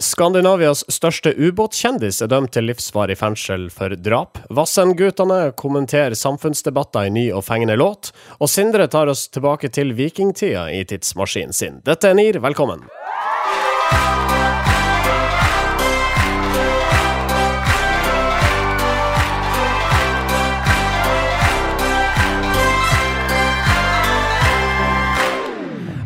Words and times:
Skandinavias 0.00 0.80
største 0.88 1.34
ubåtkjendis 1.36 2.22
er 2.24 2.30
dømt 2.32 2.54
til 2.56 2.64
livsvarig 2.70 3.18
fengsel 3.20 3.66
for 3.74 3.92
drap. 4.00 4.38
Vassendgutane 4.48 5.52
kommenterer 5.60 6.16
samfunnsdebatter 6.16 7.10
i 7.10 7.12
ny 7.12 7.26
og 7.36 7.44
fengende 7.44 7.76
låt. 7.76 8.08
Og 8.40 8.48
Sindre 8.48 8.88
tar 8.88 9.12
oss 9.12 9.26
tilbake 9.28 9.68
til 9.68 9.92
vikingtida 9.98 10.70
i 10.72 10.86
tidsmaskinen 10.88 11.52
sin. 11.52 11.82
Dette 11.84 12.08
er 12.08 12.16
NIR, 12.16 12.40
velkommen. 12.40 12.88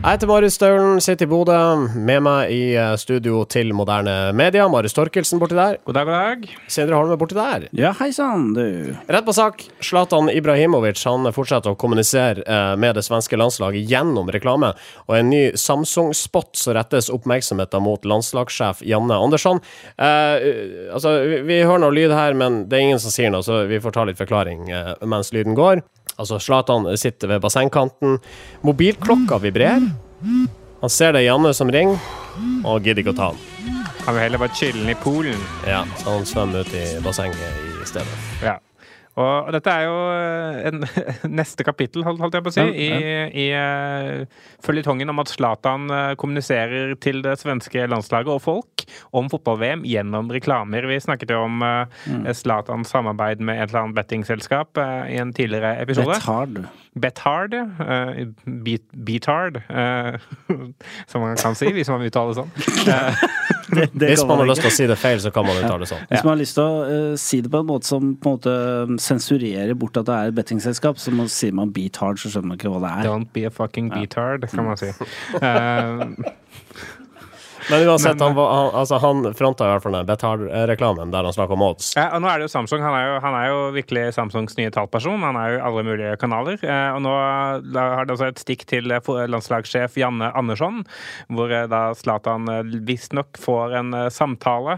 Jeg 0.05 0.19
heter 0.19 0.29
Marius 0.29 0.59
Staulen, 0.59 0.99
sitter 1.01 1.25
i 1.25 1.31
Bodø. 1.31 1.55
Med 1.97 2.21
meg 2.27 2.51
i 2.53 2.75
eh, 2.77 2.91
studio 3.01 3.39
til 3.49 3.71
Moderne 3.73 4.35
Media, 4.37 4.67
Marius 4.69 4.93
Torkelsen 4.93 5.41
borti 5.41 5.57
der. 5.57 5.79
God 5.89 5.97
dag, 5.97 6.05
god 6.05 6.19
dag. 6.19 6.51
Sindre 6.69 6.99
Holme 6.99 7.17
borti 7.17 7.39
der. 7.39 7.65
Ja, 7.73 7.95
hei 7.97 8.11
sann, 8.13 8.51
du. 8.53 8.93
Rett 9.09 9.25
på 9.25 9.33
sak. 9.33 9.65
Zlatan 9.81 10.29
Ibrahimovic 10.29 11.01
han 11.09 11.25
fortsetter 11.33 11.73
å 11.73 11.81
kommunisere 11.81 12.45
eh, 12.45 12.75
med 12.77 13.01
det 13.01 13.07
svenske 13.09 13.41
landslaget 13.41 13.89
gjennom 13.89 14.29
reklame. 14.29 14.75
Og 15.09 15.17
en 15.17 15.33
ny 15.33 15.43
Samsung-spot 15.57 16.53
så 16.61 16.77
rettes 16.77 17.09
oppmerksomheten 17.09 17.89
mot 17.89 18.05
landslagssjef 18.05 18.85
Janne 18.85 19.17
Andersson. 19.17 19.65
Eh, 19.97 20.93
altså, 20.93 21.17
vi, 21.25 21.41
vi 21.49 21.63
hører 21.65 21.87
noe 21.87 21.97
lyd 21.97 22.13
her, 22.13 22.37
men 22.37 22.67
det 22.69 22.77
er 22.77 22.91
ingen 22.91 23.01
som 23.01 23.17
sier 23.17 23.33
noe, 23.33 23.41
så 23.41 23.65
vi 23.73 23.81
får 23.81 23.97
ta 23.97 24.05
litt 24.05 24.21
forklaring 24.21 24.69
eh, 24.69 24.97
mens 25.09 25.33
lyden 25.33 25.57
går. 25.57 25.81
Altså, 26.17 26.39
Zlatan 26.39 26.87
sitter 27.01 27.33
ved 27.33 27.43
bassengkanten. 27.43 28.19
Mobilklokka 28.63 29.41
vibrerer. 29.43 29.95
Han 30.81 30.93
ser 30.93 31.15
det 31.15 31.23
er 31.23 31.31
Janne 31.31 31.55
som 31.57 31.71
ringer, 31.73 32.01
og 32.65 32.85
gidder 32.85 33.05
ikke 33.05 33.15
å 33.15 33.19
ta 33.19 33.31
den. 33.33 33.81
Han 34.05 34.17
vil 34.17 34.23
heller 34.27 34.41
bare 34.43 34.57
chillen 34.59 34.91
i 34.93 34.97
poolen. 35.01 35.41
Ja, 35.69 35.85
så 36.03 36.19
han 36.19 36.27
svømmer 36.29 36.65
ut 36.65 36.75
i 36.77 36.85
bassenget 37.05 37.41
i 37.81 37.89
stedet. 37.89 38.19
Ja. 38.45 38.59
Og 39.21 39.51
dette 39.55 39.71
er 39.71 39.85
jo 39.87 39.99
en, 40.71 40.83
neste 41.41 41.67
kapittel, 41.67 42.03
holdt 42.07 42.35
jeg 42.35 42.45
på 42.45 42.51
å 42.51 42.55
si, 42.55 42.65
i, 42.87 42.89
i 43.45 43.47
uh, 43.55 44.25
føljetongen 44.65 45.13
om 45.13 45.23
at 45.23 45.31
Zlatan 45.31 45.87
uh, 45.93 46.15
kommuniserer 46.19 46.97
til 47.03 47.23
det 47.25 47.37
svenske 47.43 47.87
landslaget 47.91 48.33
og 48.35 48.43
folk 48.43 48.85
om 49.15 49.31
fotball-VM 49.31 49.85
gjennom 49.87 50.33
reklamer. 50.35 50.89
Vi 50.91 50.99
snakket 51.03 51.35
jo 51.35 51.45
om 51.47 51.63
Zlatans 52.35 52.89
uh, 52.89 52.93
samarbeid 52.97 53.43
med 53.45 53.61
et 53.61 53.71
eller 53.71 53.85
annet 53.85 53.99
bettingselskap 54.01 54.83
uh, 54.83 55.07
i 55.07 55.21
en 55.23 55.35
tidligere 55.37 55.77
episode. 55.83 56.19
Betard. 56.19 56.65
Bethard. 56.95 57.55
Uh, 57.79 58.33
beat, 58.67 58.87
beatard, 59.07 59.63
som 61.07 61.23
man 61.23 61.39
kan 61.39 61.55
si 61.59 61.71
hvis 61.75 61.91
man 61.93 62.03
uttaler 62.07 62.43
sånn. 62.43 62.51
Det, 63.75 63.89
det 63.93 64.13
Hvis 64.13 64.25
man 64.29 64.43
har 64.43 64.51
lyst 64.51 64.65
til 64.65 64.71
å 64.71 64.77
si 64.77 64.87
det 64.91 64.99
feil, 65.01 65.19
så 65.23 65.33
kan 65.35 65.47
man 65.47 65.59
uttale 65.61 65.83
det 65.85 65.91
sånn. 65.91 66.05
Hvis 66.11 66.25
man 66.27 66.33
har 66.35 66.41
lyst 66.43 66.59
til 66.59 66.65
å 66.65 66.85
uh, 66.85 67.17
si 67.21 67.41
det 67.45 67.51
på 67.53 67.65
en 67.65 67.69
måte 67.71 67.91
som 67.91 68.15
på 68.21 68.31
en 68.31 68.39
måte 68.39 69.03
sensurerer 69.03 69.75
bort 69.79 69.99
at 70.01 70.09
det 70.09 70.15
er 70.21 70.33
et 70.33 70.39
bettingselskap, 70.39 71.01
så 71.03 71.15
må, 71.15 71.27
sier 71.33 71.57
man 71.57 71.75
beat 71.75 71.99
hard, 72.03 72.21
så 72.23 72.31
skjønner 72.33 72.53
man 72.53 72.61
ikke 72.61 72.73
hva 72.75 72.85
det 72.85 72.95
er. 72.95 73.11
Don't 73.11 73.35
be 73.35 73.47
a 73.49 73.53
fucking 73.53 73.91
beat 73.95 74.17
hard, 74.19 74.49
kan 74.53 74.71
man 74.71 74.81
si. 74.81 74.93
Uh, 75.41 76.33
Men 77.71 77.87
uansett, 77.89 78.19
Men- 78.19 78.27
han, 78.27 78.35
var- 78.37 78.51
han, 78.55 78.71
altså, 78.81 78.99
han 79.01 79.35
fronta 79.35 79.65
i 79.65 79.71
hvert 79.73 79.83
fall 79.83 79.93
den 79.97 80.07
Betal-reklamen 80.09 81.11
der 81.15 81.25
han 81.25 81.33
snakka 81.33 81.53
om 81.57 81.63
odds. 81.63 81.93
Ja, 81.97 82.09
og 82.17 82.23
nå 82.25 82.29
er 82.29 82.39
det 82.43 82.49
jo 82.49 82.53
Samsung. 82.55 82.83
Han 82.85 82.95
er 82.99 83.07
jo, 83.09 83.15
han 83.25 83.35
er 83.39 83.47
jo 83.49 83.59
virkelig 83.77 84.05
Samsungs 84.17 84.57
nye 84.59 84.71
talperson. 84.75 85.23
Han 85.25 85.37
er 85.41 85.55
jo 85.57 85.63
alle 85.69 85.85
mulige 85.87 86.17
kanaler. 86.21 86.59
Eh, 86.63 86.91
og 86.97 87.01
nå 87.07 87.15
har 87.15 88.05
det 88.05 88.13
også 88.17 88.29
et 88.33 88.43
stikk 88.43 88.67
til 88.71 88.91
eh, 88.93 89.01
landslagssjef 89.33 89.97
Janne 90.01 90.29
Andersson, 90.37 90.83
hvor 91.33 91.53
eh, 91.53 91.67
da 91.73 91.87
Zlatan 91.97 92.49
visstnok 92.85 93.39
får 93.41 93.79
en 93.81 93.95
samtale, 94.13 94.77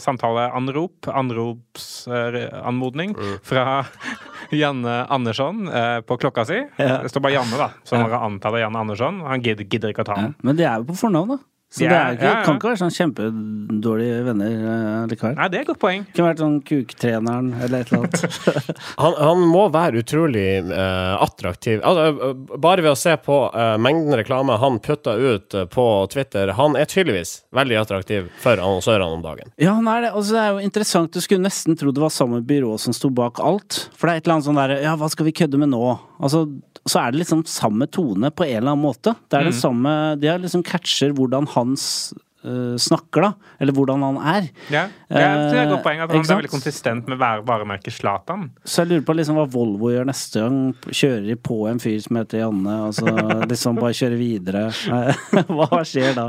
samtaleanrop, 0.00 1.10
anropsanmodning, 1.10 3.16
fra 3.42 3.84
Janne 4.50 5.06
Andersson 5.08 5.68
eh, 5.68 6.00
på 6.00 6.16
klokka 6.16 6.44
si. 6.48 6.60
Ja. 6.76 7.00
Det 7.02 7.08
står 7.12 7.20
bare 7.26 7.36
Janne, 7.38 7.58
da, 7.60 7.70
så 7.84 7.98
man 8.00 8.10
kan 8.10 8.22
anta 8.30 8.50
det 8.50 8.60
er 8.60 8.66
Janne 8.68 8.82
Andersson. 8.86 9.20
Han 9.26 9.42
gidder, 9.44 9.66
gidder 9.70 9.94
ikke 9.94 10.04
å 10.06 10.10
ta 10.12 10.18
Ja. 10.18 10.26
den. 10.28 10.34
Men 10.42 10.58
det 10.58 10.66
er 10.68 10.80
jo 10.82 10.90
på 10.90 10.98
fornavn, 11.04 11.36
da. 11.36 11.40
Så 11.70 11.84
Ja, 11.84 11.90
det 11.90 11.98
er 11.98 12.16
ikke, 12.16 12.24
ja, 12.24 12.30
ja. 12.34 12.42
kan 12.42 12.56
ikke 12.58 12.66
være 12.66 12.78
sånn 12.80 12.94
kjempedårlige 12.96 14.22
venner 14.26 14.54
eh, 14.58 15.02
likevel. 15.12 15.36
Nei, 15.38 15.44
det 15.52 15.58
er 15.58 15.62
et 15.62 15.68
godt 15.68 15.80
poeng. 15.84 16.06
Kunne 16.16 16.26
vært 16.26 16.40
sånn 16.42 16.56
kuktreneren 16.66 17.50
eller 17.62 17.84
et 17.84 17.92
eller 17.92 18.08
annet. 18.08 18.40
Han, 19.04 19.14
han 19.20 19.44
må 19.46 19.62
være 19.70 20.02
utrolig 20.02 20.46
uh, 20.66 21.14
attraktiv. 21.22 21.78
Altså, 21.86 22.08
eh, 22.10 22.56
bare 22.58 22.82
ved 22.82 22.90
å 22.90 22.98
se 22.98 23.14
på 23.22 23.36
uh, 23.54 23.76
mengden 23.78 24.18
reklame 24.18 24.56
han 24.60 24.80
putter 24.82 25.20
ut 25.20 25.54
på 25.70 25.84
Twitter 26.12 26.52
Han 26.58 26.74
er 26.78 26.88
tydeligvis 26.90 27.44
veldig 27.54 27.78
attraktiv 27.80 28.26
for 28.42 28.58
annonsørene 28.58 29.20
om 29.20 29.22
dagen. 29.22 29.54
Ja, 29.62 29.76
han 29.78 29.86
er 29.92 30.08
det. 30.08 30.10
Altså, 30.10 30.34
det 30.34 30.42
er 30.42 30.50
jo 30.56 30.66
interessant. 30.66 31.14
Du 31.14 31.22
skulle 31.22 31.46
nesten 31.46 31.78
tro 31.78 31.94
det 31.94 32.02
var 32.02 32.10
samme 32.14 32.42
byrå 32.46 32.74
som 32.82 32.96
sto 32.96 33.12
bak 33.14 33.38
alt. 33.38 33.84
For 33.94 34.10
det 34.10 34.16
er 34.16 34.24
et 34.24 34.26
eller 34.26 34.40
annet 34.40 34.50
sånn 34.50 34.60
derre 34.60 34.80
Ja, 34.82 34.96
hva 34.98 35.10
skal 35.12 35.30
vi 35.30 35.36
kødde 35.38 35.62
med 35.62 35.70
nå? 35.70 35.84
Altså, 36.18 36.48
så 36.88 37.02
er 37.06 37.12
det 37.12 37.20
liksom 37.24 37.44
samme 37.46 37.86
tone 37.92 38.30
på 38.32 38.46
en 38.48 38.56
eller 38.62 38.72
annen 38.72 38.86
måte. 38.88 39.14
Det 39.28 39.38
er 39.40 39.44
det 39.50 39.54
samme 39.60 40.16
De 40.20 40.26
har 40.32 40.38
liksom 40.40 40.62
catcher 40.64 41.12
hvordan 41.12 41.46
han 41.54 41.74
s- 41.76 42.12
øh, 42.42 42.78
snakker, 42.80 43.20
da. 43.20 43.32
Eller 43.60 43.72
hvordan 43.76 44.00
han 44.00 44.16
er. 44.16 44.46
Ja, 44.72 44.86
det 45.10 45.20
er 45.20 45.34
det 45.50 45.58
er 45.58 45.62
et 45.66 45.68
godt 45.68 45.80
Eh, 45.80 45.84
poeng. 45.84 46.00
At 46.00 46.10
han 46.10 46.20
er 46.24 46.36
veldig 46.40 46.50
konsistent 46.50 47.06
med 47.12 47.18
vare- 47.20 47.44
varemerket 47.44 47.92
Zlatan. 47.92 48.46
Så 48.64 48.80
jeg 48.80 48.88
lurer 48.88 49.04
på 49.04 49.14
liksom 49.18 49.36
hva 49.36 49.44
Volvo 49.52 49.90
gjør 49.92 50.06
neste 50.08 50.40
gang. 50.40 50.56
Kjører 50.88 51.26
de 51.28 51.36
på 51.36 51.58
en 51.68 51.78
fyr 51.78 52.00
som 52.00 52.16
heter 52.16 52.40
Janne, 52.40 52.78
og 52.88 52.94
så 52.96 53.12
liksom 53.52 53.76
bare 53.76 53.92
kjører 53.92 54.16
videre. 54.16 54.64
hva 55.52 55.82
skjer 55.84 56.14
da? 56.16 56.26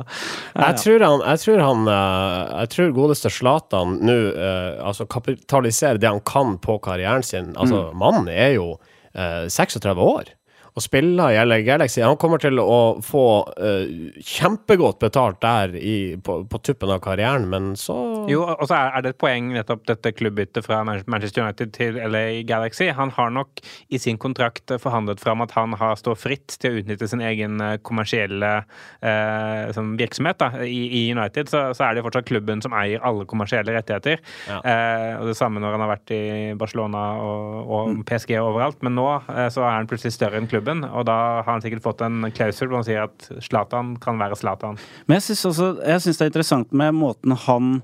Ja, 0.56 0.68
Jeg 0.68 0.76
tror 0.84 1.08
han, 1.08 1.24
jeg 1.32 1.40
tror 1.46 1.64
han 1.64 1.88
eh, 1.88 2.60
Jeg 2.60 2.70
tror 2.76 2.92
godeste 3.00 3.32
Zlatan 3.32 3.98
nå 4.04 4.20
eh, 4.36 4.84
altså 4.84 5.08
kapitaliserer 5.08 5.98
det 5.98 6.12
han 6.12 6.20
kan 6.28 6.58
på 6.60 6.76
karrieren 6.84 7.24
sin. 7.24 7.54
Altså, 7.56 7.88
mannen 7.96 8.28
er 8.28 8.58
jo 8.60 8.74
eh, 9.16 9.48
36 9.48 9.96
år. 9.98 10.36
Og 10.72 10.84
spiller 10.86 11.34
i 11.34 11.40
LA 11.44 11.62
Galaxy. 11.68 12.00
Han 12.04 12.18
kommer 12.20 12.40
til 12.42 12.60
å 12.62 13.00
få 13.04 13.26
uh, 13.60 13.90
kjempegodt 14.24 15.02
betalt 15.04 15.42
der 15.44 15.76
i, 15.76 16.16
på, 16.24 16.38
på 16.48 16.62
tuppen 16.64 16.94
av 16.94 17.02
karrieren, 17.04 17.50
men 17.52 17.74
så 17.80 17.96
Jo, 18.32 18.46
og 18.46 18.68
så 18.70 18.78
er 18.78 19.04
det 19.04 19.14
et 19.16 19.20
poeng 19.22 19.50
nettopp 19.56 19.84
dette 19.90 20.14
klubbbyttet 20.16 20.64
fra 20.66 20.82
Manchester 20.86 21.44
United 21.44 21.74
til 21.76 22.00
LA 22.00 22.42
Galaxy. 22.48 22.88
Han 22.96 23.12
har 23.18 23.34
nok 23.36 23.60
i 23.92 24.00
sin 24.00 24.20
kontrakt 24.22 24.72
forhandlet 24.82 25.20
fram 25.20 25.44
at 25.44 25.56
han 25.58 25.76
har 25.80 25.98
står 26.00 26.18
fritt 26.20 26.56
til 26.62 26.72
å 26.72 26.82
utnytte 26.82 27.10
sin 27.10 27.24
egen 27.26 27.60
eh, 27.64 27.78
kommersielle 27.86 28.52
uh, 28.64 29.72
sånn 29.76 29.94
virksomhet. 30.00 30.40
Da. 30.42 30.64
I, 30.66 30.82
I 31.02 31.04
United 31.14 31.52
så, 31.52 31.66
så 31.78 31.88
er 31.88 31.98
det 31.98 32.06
fortsatt 32.06 32.30
klubben 32.30 32.64
som 32.64 32.76
eier 32.78 33.04
alle 33.08 33.28
kommersielle 33.30 33.76
rettigheter. 33.76 34.22
Ja. 34.48 34.62
Uh, 34.64 35.22
og 35.22 35.32
det 35.32 35.38
samme 35.40 35.62
når 35.62 35.76
han 35.76 35.86
har 35.86 35.94
vært 35.96 36.16
i 36.16 36.24
Barcelona 36.60 37.04
og, 37.22 37.72
og 37.76 38.02
PSG 38.08 38.38
og 38.40 38.54
overalt. 38.54 38.82
Men 38.86 38.98
nå 38.98 39.10
så 39.52 39.64
er 39.66 39.76
han 39.76 39.90
plutselig 39.90 40.16
større 40.16 40.40
enn 40.40 40.48
klubben, 40.50 40.61
og 40.68 41.06
da 41.08 41.16
har 41.42 41.48
han 41.48 41.62
sikkert 41.64 41.84
fått 41.86 42.02
en 42.06 42.28
klausul 42.36 42.70
hvor 42.70 42.82
han 42.82 42.88
sier 42.88 43.06
at 43.08 43.28
Zlatan 43.44 43.96
kan 44.02 44.20
være 44.22 44.38
Zlatan. 44.40 44.78
Men 45.08 45.20
jeg 45.20 45.36
syns 45.38 46.18
det 46.18 46.26
er 46.26 46.30
interessant 46.32 46.72
med 46.72 46.94
måten 46.98 47.36
han 47.48 47.82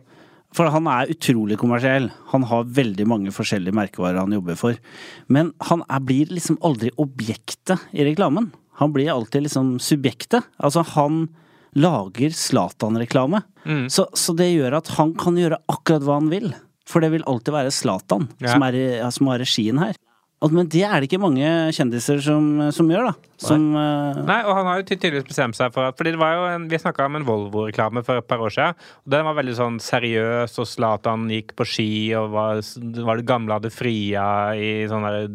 For 0.55 0.69
han 0.71 0.87
er 0.87 1.09
utrolig 1.11 1.57
kommersiell. 1.59 2.07
Han 2.31 2.45
har 2.47 2.63
veldig 2.63 3.05
mange 3.05 3.33
forskjellige 3.35 3.75
merkevarer 3.75 4.21
han 4.21 4.31
jobber 4.31 4.55
for. 4.55 4.77
Men 5.27 5.51
han 5.67 5.83
er, 5.89 5.99
blir 5.99 6.31
liksom 6.31 6.57
aldri 6.63 6.89
objektet 6.97 7.83
i 7.91 8.05
reklamen. 8.07 8.53
Han 8.79 8.93
blir 8.95 9.11
alltid 9.11 9.43
liksom 9.43 9.75
subjektet. 9.83 10.47
Altså, 10.57 10.85
han 10.95 11.27
lager 11.75 12.31
Zlatan-reklame. 12.31 13.41
Mm. 13.65 13.89
Så, 13.91 14.07
så 14.15 14.33
det 14.39 14.47
gjør 14.53 14.79
at 14.79 14.87
han 14.95 15.11
kan 15.19 15.35
gjøre 15.37 15.59
akkurat 15.67 16.07
hva 16.07 16.17
han 16.21 16.31
vil. 16.31 16.53
For 16.87 17.03
det 17.03 17.11
vil 17.11 17.27
alltid 17.27 17.53
være 17.53 17.73
Zlatan 17.75 18.29
Ja. 18.39 18.53
som, 18.55 18.63
er 18.63 19.11
som 19.11 19.27
har 19.27 19.43
regien 19.43 19.83
her. 19.83 19.99
Men 20.37 20.67
det 20.69 20.83
er 20.85 21.01
det 21.01 21.07
ikke 21.07 21.17
mange 21.17 21.47
kjendiser 21.73 22.19
som, 22.21 22.69
som 22.69 22.89
gjør, 22.91 23.07
da. 23.09 23.29
Som 23.41 23.71
uh... 23.73 24.17
Nei, 24.25 24.37
og 24.45 24.53
han 24.53 24.67
har 24.69 24.79
jo 24.79 24.85
tydeligvis 24.85 25.25
bestemt 25.25 25.57
seg 25.57 25.69
for 25.73 25.85
at 25.85 25.97
Fordi 25.97 26.15
det 26.15 26.17
var 26.21 26.31
jo 26.33 26.45
en, 26.49 26.63
Vi 26.69 26.79
snakka 26.81 27.05
om 27.05 27.19
en 27.19 27.25
Volvo-reklame 27.25 28.01
for 28.05 28.17
et 28.17 28.25
par 28.25 28.41
år 28.41 28.53
siden. 28.53 28.77
Og 29.05 29.13
Den 29.13 29.25
var 29.27 29.37
veldig 29.37 29.55
sånn 29.57 29.79
seriøs, 29.81 30.55
og 30.61 30.69
Zlatan 30.69 31.27
gikk 31.33 31.55
på 31.57 31.67
ski, 31.69 31.89
og 32.17 32.31
var, 32.33 32.61
det 32.61 33.05
var 33.09 33.21
det 33.21 33.27
gamle 33.29 33.57
hadde 33.57 33.73
fria 33.73 34.27
i 34.57 34.71
sånn 34.89 35.05
der 35.09 35.27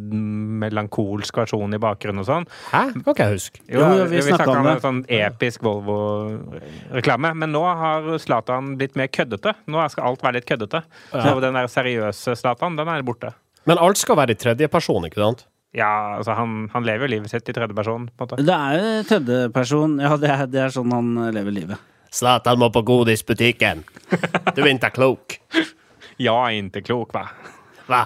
melankolsk 0.62 1.42
versjon 1.42 1.74
i 1.74 1.82
bakgrunnen 1.82 2.22
og 2.22 2.30
sånn. 2.30 2.48
Hæ? 2.70 2.86
Det 2.94 3.02
kan 3.02 3.16
ikke 3.16 3.26
jeg 3.28 3.38
huske. 3.40 3.62
Jo, 3.66 3.82
Jo, 3.82 4.06
vi, 4.06 4.22
vi 4.22 4.26
snakka 4.30 4.50
om 4.54 4.62
om 4.62 4.72
en 4.72 4.84
sånn 4.86 5.04
episk 5.18 5.66
Volvo-reklame. 5.66 7.34
Men 7.42 7.54
nå 7.54 7.66
har 7.66 8.10
Zlatan 8.22 8.76
blitt 8.78 8.98
mer 8.98 9.10
køddete. 9.10 9.58
Nå 9.66 9.82
skal 9.90 10.12
alt 10.12 10.22
være 10.22 10.38
litt 10.38 10.50
køddete. 10.50 10.84
Så 11.10 11.38
den 11.42 11.58
der 11.58 11.70
seriøse 11.70 12.38
Zlatan, 12.38 12.78
den 12.78 12.90
er 12.90 13.06
borte. 13.06 13.34
Men 13.68 13.78
alt 13.78 14.00
skal 14.00 14.18
være 14.18 14.34
i 14.34 14.38
tredjeperson, 14.38 15.06
ikke 15.08 15.22
sant? 15.22 15.46
Ja, 15.76 16.18
altså 16.18 16.34
han, 16.36 16.66
han 16.74 16.84
lever 16.84 17.06
jo 17.06 17.14
livet 17.14 17.32
sitt 17.32 17.48
i 17.48 17.54
tredjeperson, 17.56 18.10
på. 18.18 18.28
Det 18.36 18.56
er 18.56 18.76
jo 18.76 19.04
tredjeperson. 19.08 19.96
Ja, 20.02 20.16
det 20.20 20.32
er, 20.34 20.44
det 20.50 20.60
er 20.66 20.74
sånn 20.74 20.92
han 20.92 21.14
lever 21.32 21.54
livet. 21.54 21.88
Zlatan 22.12 22.60
må 22.60 22.68
på 22.74 22.82
godisbutikken. 22.84 23.86
Du 24.52 24.60
er 24.64 24.74
ikke 24.74 24.92
klok. 24.98 25.38
Ja, 26.20 26.36
ikke 26.52 26.82
klok, 26.84 27.14
hva? 27.16 27.22
Hva? 27.88 28.02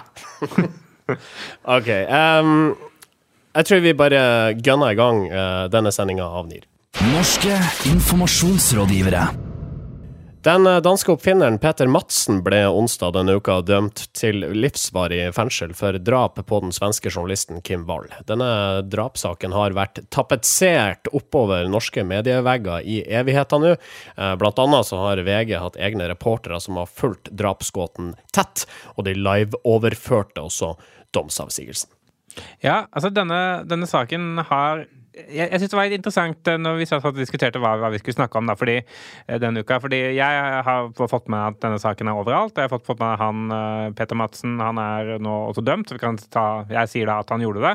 OK. 1.75 1.89
Um, 2.07 2.71
jeg 3.51 3.67
tror 3.67 3.83
vi 3.83 3.93
bare 3.99 4.21
gunner 4.57 4.95
i 4.95 4.97
gang 4.97 5.25
uh, 5.27 5.65
denne 5.69 5.91
sendinga 5.93 6.25
av 6.39 6.47
NIR. 6.49 6.63
Norske 7.11 7.59
informasjonsrådgivere. 7.91 9.27
Den 10.47 10.67
eh, 10.67 10.77
danske 10.77 11.11
oppfinneren 11.11 11.57
Peter 11.59 11.87
Madsen 11.91 12.37
ble 12.43 12.61
onsdag 12.71 13.17
denne 13.17 13.33
uka 13.35 13.57
dømt 13.67 14.05
til 14.15 14.45
livsvarig 14.55 15.33
fengsel 15.35 15.73
for 15.75 15.97
drap 15.99 16.39
på 16.39 16.59
den 16.63 16.71
svenske 16.71 17.11
journalisten 17.11 17.59
Kim 17.67 17.83
Wall. 17.89 18.07
Denne 18.29 18.47
drapssaken 18.87 19.51
har 19.51 19.75
vært 19.75 19.99
tapetsert 20.07 21.11
oppover 21.11 21.67
norske 21.67 22.05
medievegger 22.07 22.87
i 22.87 23.01
evigheter 23.19 23.59
nå. 23.59 23.73
Eh, 23.75 24.33
blant 24.39 24.61
annet 24.63 24.87
så 24.87 25.01
har 25.01 25.25
VG 25.27 25.51
hatt 25.59 25.75
egne 25.75 26.07
reportere 26.13 26.61
som 26.63 26.79
har 26.79 26.87
fulgt 26.87 27.27
drapsgåten 27.35 28.13
tett, 28.31 28.63
og 28.95 29.03
de 29.09 29.17
live-overførte 29.19 30.47
også 30.47 30.77
domsavsigelsen. 31.11 31.91
Ja, 32.63 32.85
altså 32.93 33.11
denne, 33.11 33.65
denne 33.67 33.89
saken 33.89 34.45
har 34.47 34.87
jeg, 35.25 35.47
jeg 35.51 35.61
syns 35.61 35.73
det 35.73 35.79
var 35.79 35.95
interessant 35.95 36.49
eh, 36.51 36.59
når 36.61 36.79
vi 36.81 36.87
satt 36.89 37.05
og 37.07 37.17
diskuterte 37.17 37.61
hva, 37.61 37.73
hva, 37.81 37.91
vi 37.93 37.99
skulle 38.01 38.17
snakke 38.17 38.39
om 38.39 38.49
da, 38.49 38.55
fordi, 38.59 38.77
eh, 38.81 39.39
denne 39.41 39.63
uka. 39.63 39.79
Fordi 39.83 39.99
jeg 40.17 40.63
har 40.67 40.89
fått 40.97 41.29
med 41.33 41.53
at 41.53 41.59
denne 41.63 41.79
saken 41.81 42.11
er 42.11 42.21
overalt. 42.21 42.55
Jeg 42.57 42.67
har 42.67 42.73
fått, 42.73 42.85
fått 42.87 43.01
med 43.03 43.17
han 43.21 43.55
eh, 43.57 43.85
Peter 43.97 44.19
Madsen, 44.19 44.57
han 44.63 44.81
er 44.81 45.15
nå 45.23 45.35
også 45.51 45.63
dømt. 45.65 45.93
Ta, 46.33 46.47
jeg 46.71 46.93
sier 46.93 47.09
da 47.09 47.19
at 47.23 47.31
han 47.33 47.43
gjorde 47.43 47.63
det. 47.63 47.73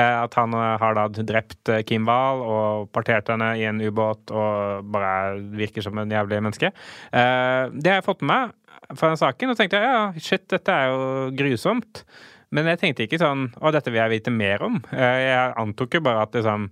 At 0.00 0.34
han 0.38 0.54
har 0.54 0.94
da 0.96 1.06
drept 1.10 1.70
Kim 1.88 2.06
Wahl 2.08 2.42
og 2.44 2.90
partert 2.94 3.28
henne 3.32 3.52
i 3.58 3.66
en 3.68 3.80
ubåt 3.82 4.32
og 4.32 4.86
bare 4.92 5.38
virker 5.56 5.84
som 5.84 5.98
en 6.00 6.12
jævlig 6.12 6.40
menneske. 6.40 6.70
Det 7.10 7.90
har 7.90 8.00
jeg 8.00 8.06
fått 8.06 8.24
med 8.24 8.30
meg 8.30 8.96
fra 8.96 9.12
den 9.12 9.20
saken, 9.20 9.52
og 9.52 9.58
tenkte 9.58 9.80
jeg 9.80 9.86
ja, 9.86 10.04
shit, 10.18 10.46
dette 10.50 10.74
er 10.74 10.90
jo 10.90 11.30
grusomt. 11.38 12.04
Men 12.54 12.66
jeg 12.66 12.80
tenkte 12.80 13.06
ikke 13.06 13.20
sånn 13.20 13.48
Å, 13.60 13.70
dette 13.74 13.92
vil 13.92 14.00
jeg 14.00 14.12
vite 14.16 14.32
mer 14.34 14.62
om. 14.66 14.80
Eh, 14.90 15.18
jeg 15.28 15.54
antok 15.60 15.94
jo 15.96 16.02
bare 16.02 16.24
at 16.26 16.34
liksom, 16.34 16.66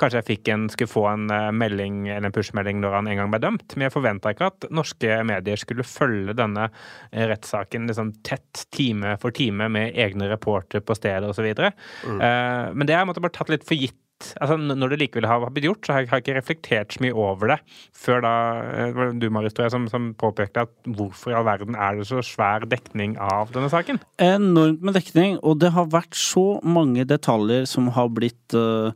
kanskje 0.00 0.20
jeg 0.20 0.28
fikk 0.28 0.50
en, 0.52 0.66
skulle 0.72 0.92
få 0.92 1.06
en 1.08 1.32
eh, 1.32 1.48
melding 1.56 2.02
eller 2.10 2.28
en 2.28 2.34
push-melding 2.36 2.82
når 2.82 2.96
han 2.98 3.08
en 3.08 3.22
gang 3.22 3.32
ble 3.32 3.40
dømt. 3.42 3.76
Men 3.76 3.86
jeg 3.88 3.94
forventa 3.94 4.34
ikke 4.34 4.50
at 4.52 4.68
norske 4.74 5.20
medier 5.28 5.60
skulle 5.60 5.86
følge 5.88 6.36
denne 6.36 6.68
eh, 6.68 7.24
rettssaken 7.30 7.88
liksom 7.88 8.12
tett 8.28 8.66
time 8.76 9.16
for 9.22 9.34
time 9.36 9.70
med 9.72 9.96
egne 9.96 10.28
reportere 10.32 10.84
på 10.84 10.96
stedet 10.98 11.32
osv. 11.32 11.48
Mm. 11.48 12.20
Men 12.20 12.86
det 12.86 12.94
har 12.94 13.02
jeg 13.02 13.08
måtte 13.12 13.24
bare 13.24 13.36
tatt 13.36 13.52
litt 13.52 13.64
for 13.66 13.78
gitt 13.78 13.96
altså 14.40 14.56
Når 14.60 14.92
det 14.92 14.98
likevel 15.00 15.28
har 15.28 15.44
blitt 15.50 15.66
gjort, 15.68 15.82
så 15.86 15.94
har 15.94 16.02
jeg, 16.02 16.10
har 16.10 16.20
jeg 16.20 16.26
ikke 16.26 16.36
reflektert 16.38 16.94
så 16.94 17.02
mye 17.04 17.16
over 17.18 17.54
det 17.54 17.58
før 17.96 18.22
da 18.24 18.34
eh, 18.84 19.02
du, 19.18 19.28
Marius, 19.32 19.56
tror 19.56 19.66
jeg, 19.68 19.74
som, 19.74 19.88
som, 19.90 20.10
påpekte 20.18 20.66
at 20.66 20.72
hvorfor 20.98 21.32
i 21.32 21.36
all 21.38 21.46
verden 21.48 21.76
er 21.78 21.98
det 21.98 22.06
så 22.08 22.22
svær 22.26 22.66
dekning 22.68 23.16
av 23.22 23.52
denne 23.54 23.70
saken? 23.72 24.00
Enormt 24.22 24.84
med 24.84 24.96
dekning, 24.98 25.38
og 25.42 25.60
det 25.62 25.72
har 25.76 25.90
vært 25.92 26.16
så 26.18 26.60
mange 26.62 27.06
detaljer 27.08 27.66
som 27.70 27.90
har 27.96 28.10
blitt 28.14 28.56
uh, 28.56 28.92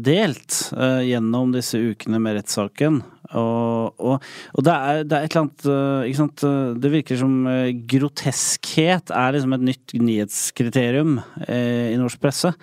delt 0.00 0.58
uh, 0.76 1.02
gjennom 1.04 1.52
disse 1.56 1.80
ukene 1.80 2.20
med 2.22 2.38
rettssaken. 2.38 3.02
Og, 3.36 3.92
og, 4.00 4.22
og 4.56 4.64
det, 4.64 4.72
er, 4.72 5.02
det, 5.04 5.16
er, 5.16 5.26
et 5.26 5.34
eller 5.34 5.42
annet 5.42 5.66
eh, 5.68 6.06
ikke 6.08 6.20
sant? 6.22 6.44
Det 6.80 6.90
virker 6.92 7.18
som 7.20 7.34
eh, 7.50 7.74
groteskhet 7.90 9.12
er 9.12 9.34
liksom 9.34 9.56
et 9.56 9.66
nytt 9.68 9.94
nyhetskriterium 10.00 11.18
eh, 11.44 11.90
i 11.92 11.98
norsk 12.00 12.22
presse. 12.22 12.54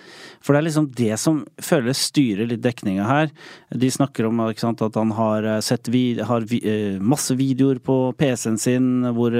For 0.41 0.53
det 0.53 0.61
er 0.61 0.67
liksom 0.69 0.87
det 0.97 1.19
som 1.21 1.43
føles 1.61 2.01
styrer 2.09 2.49
litt 2.49 2.63
dekninga 2.65 3.05
her. 3.05 3.29
De 3.69 3.91
snakker 3.93 4.29
om 4.29 4.41
sant, 4.57 4.81
at 4.81 4.97
han 4.97 5.13
har 5.19 5.45
eh, 5.51 5.61
sett 5.65 5.91
vid 5.93 6.23
har 6.25 6.47
vi, 6.49 6.61
masse 6.97 7.35
videoer 7.37 7.77
på 7.83 7.99
PC-en 8.17 8.57
sin 8.61 8.89
hvor, 9.13 9.35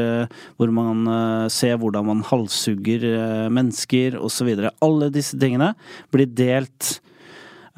hvor, 0.59 0.73
man 0.75 1.49
ser 1.51 1.79
hvordan 1.81 2.05
man 2.09 2.23
halshugger 2.27 3.05
mennesker 3.53 4.19
osv. 4.19 4.51
Alle 4.85 5.09
disse 5.13 5.39
tingene 5.41 5.73
blir 6.13 6.29
delt. 6.29 6.99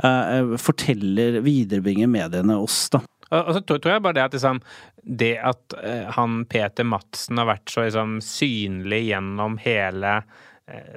Eh, 0.03 0.57
forteller, 0.61 1.39
viderebringer 1.41 2.09
mediene 2.11 2.57
oss, 2.61 2.85
da. 2.93 3.01
Og 3.35 3.53
så 3.55 3.61
tror 3.67 3.91
jeg 3.91 4.03
bare 4.05 4.15
det 4.15 4.25
at 4.27 4.35
liksom, 4.37 4.59
det 5.03 5.33
at 5.43 5.77
uh, 5.77 6.11
han 6.15 6.43
Peter 6.49 6.87
Madsen 6.87 7.41
har 7.41 7.49
vært 7.49 7.73
så 7.73 7.87
liksom, 7.87 8.19
synlig 8.23 9.01
gjennom 9.09 9.57
hele 9.63 10.21
Eh, 10.21 10.46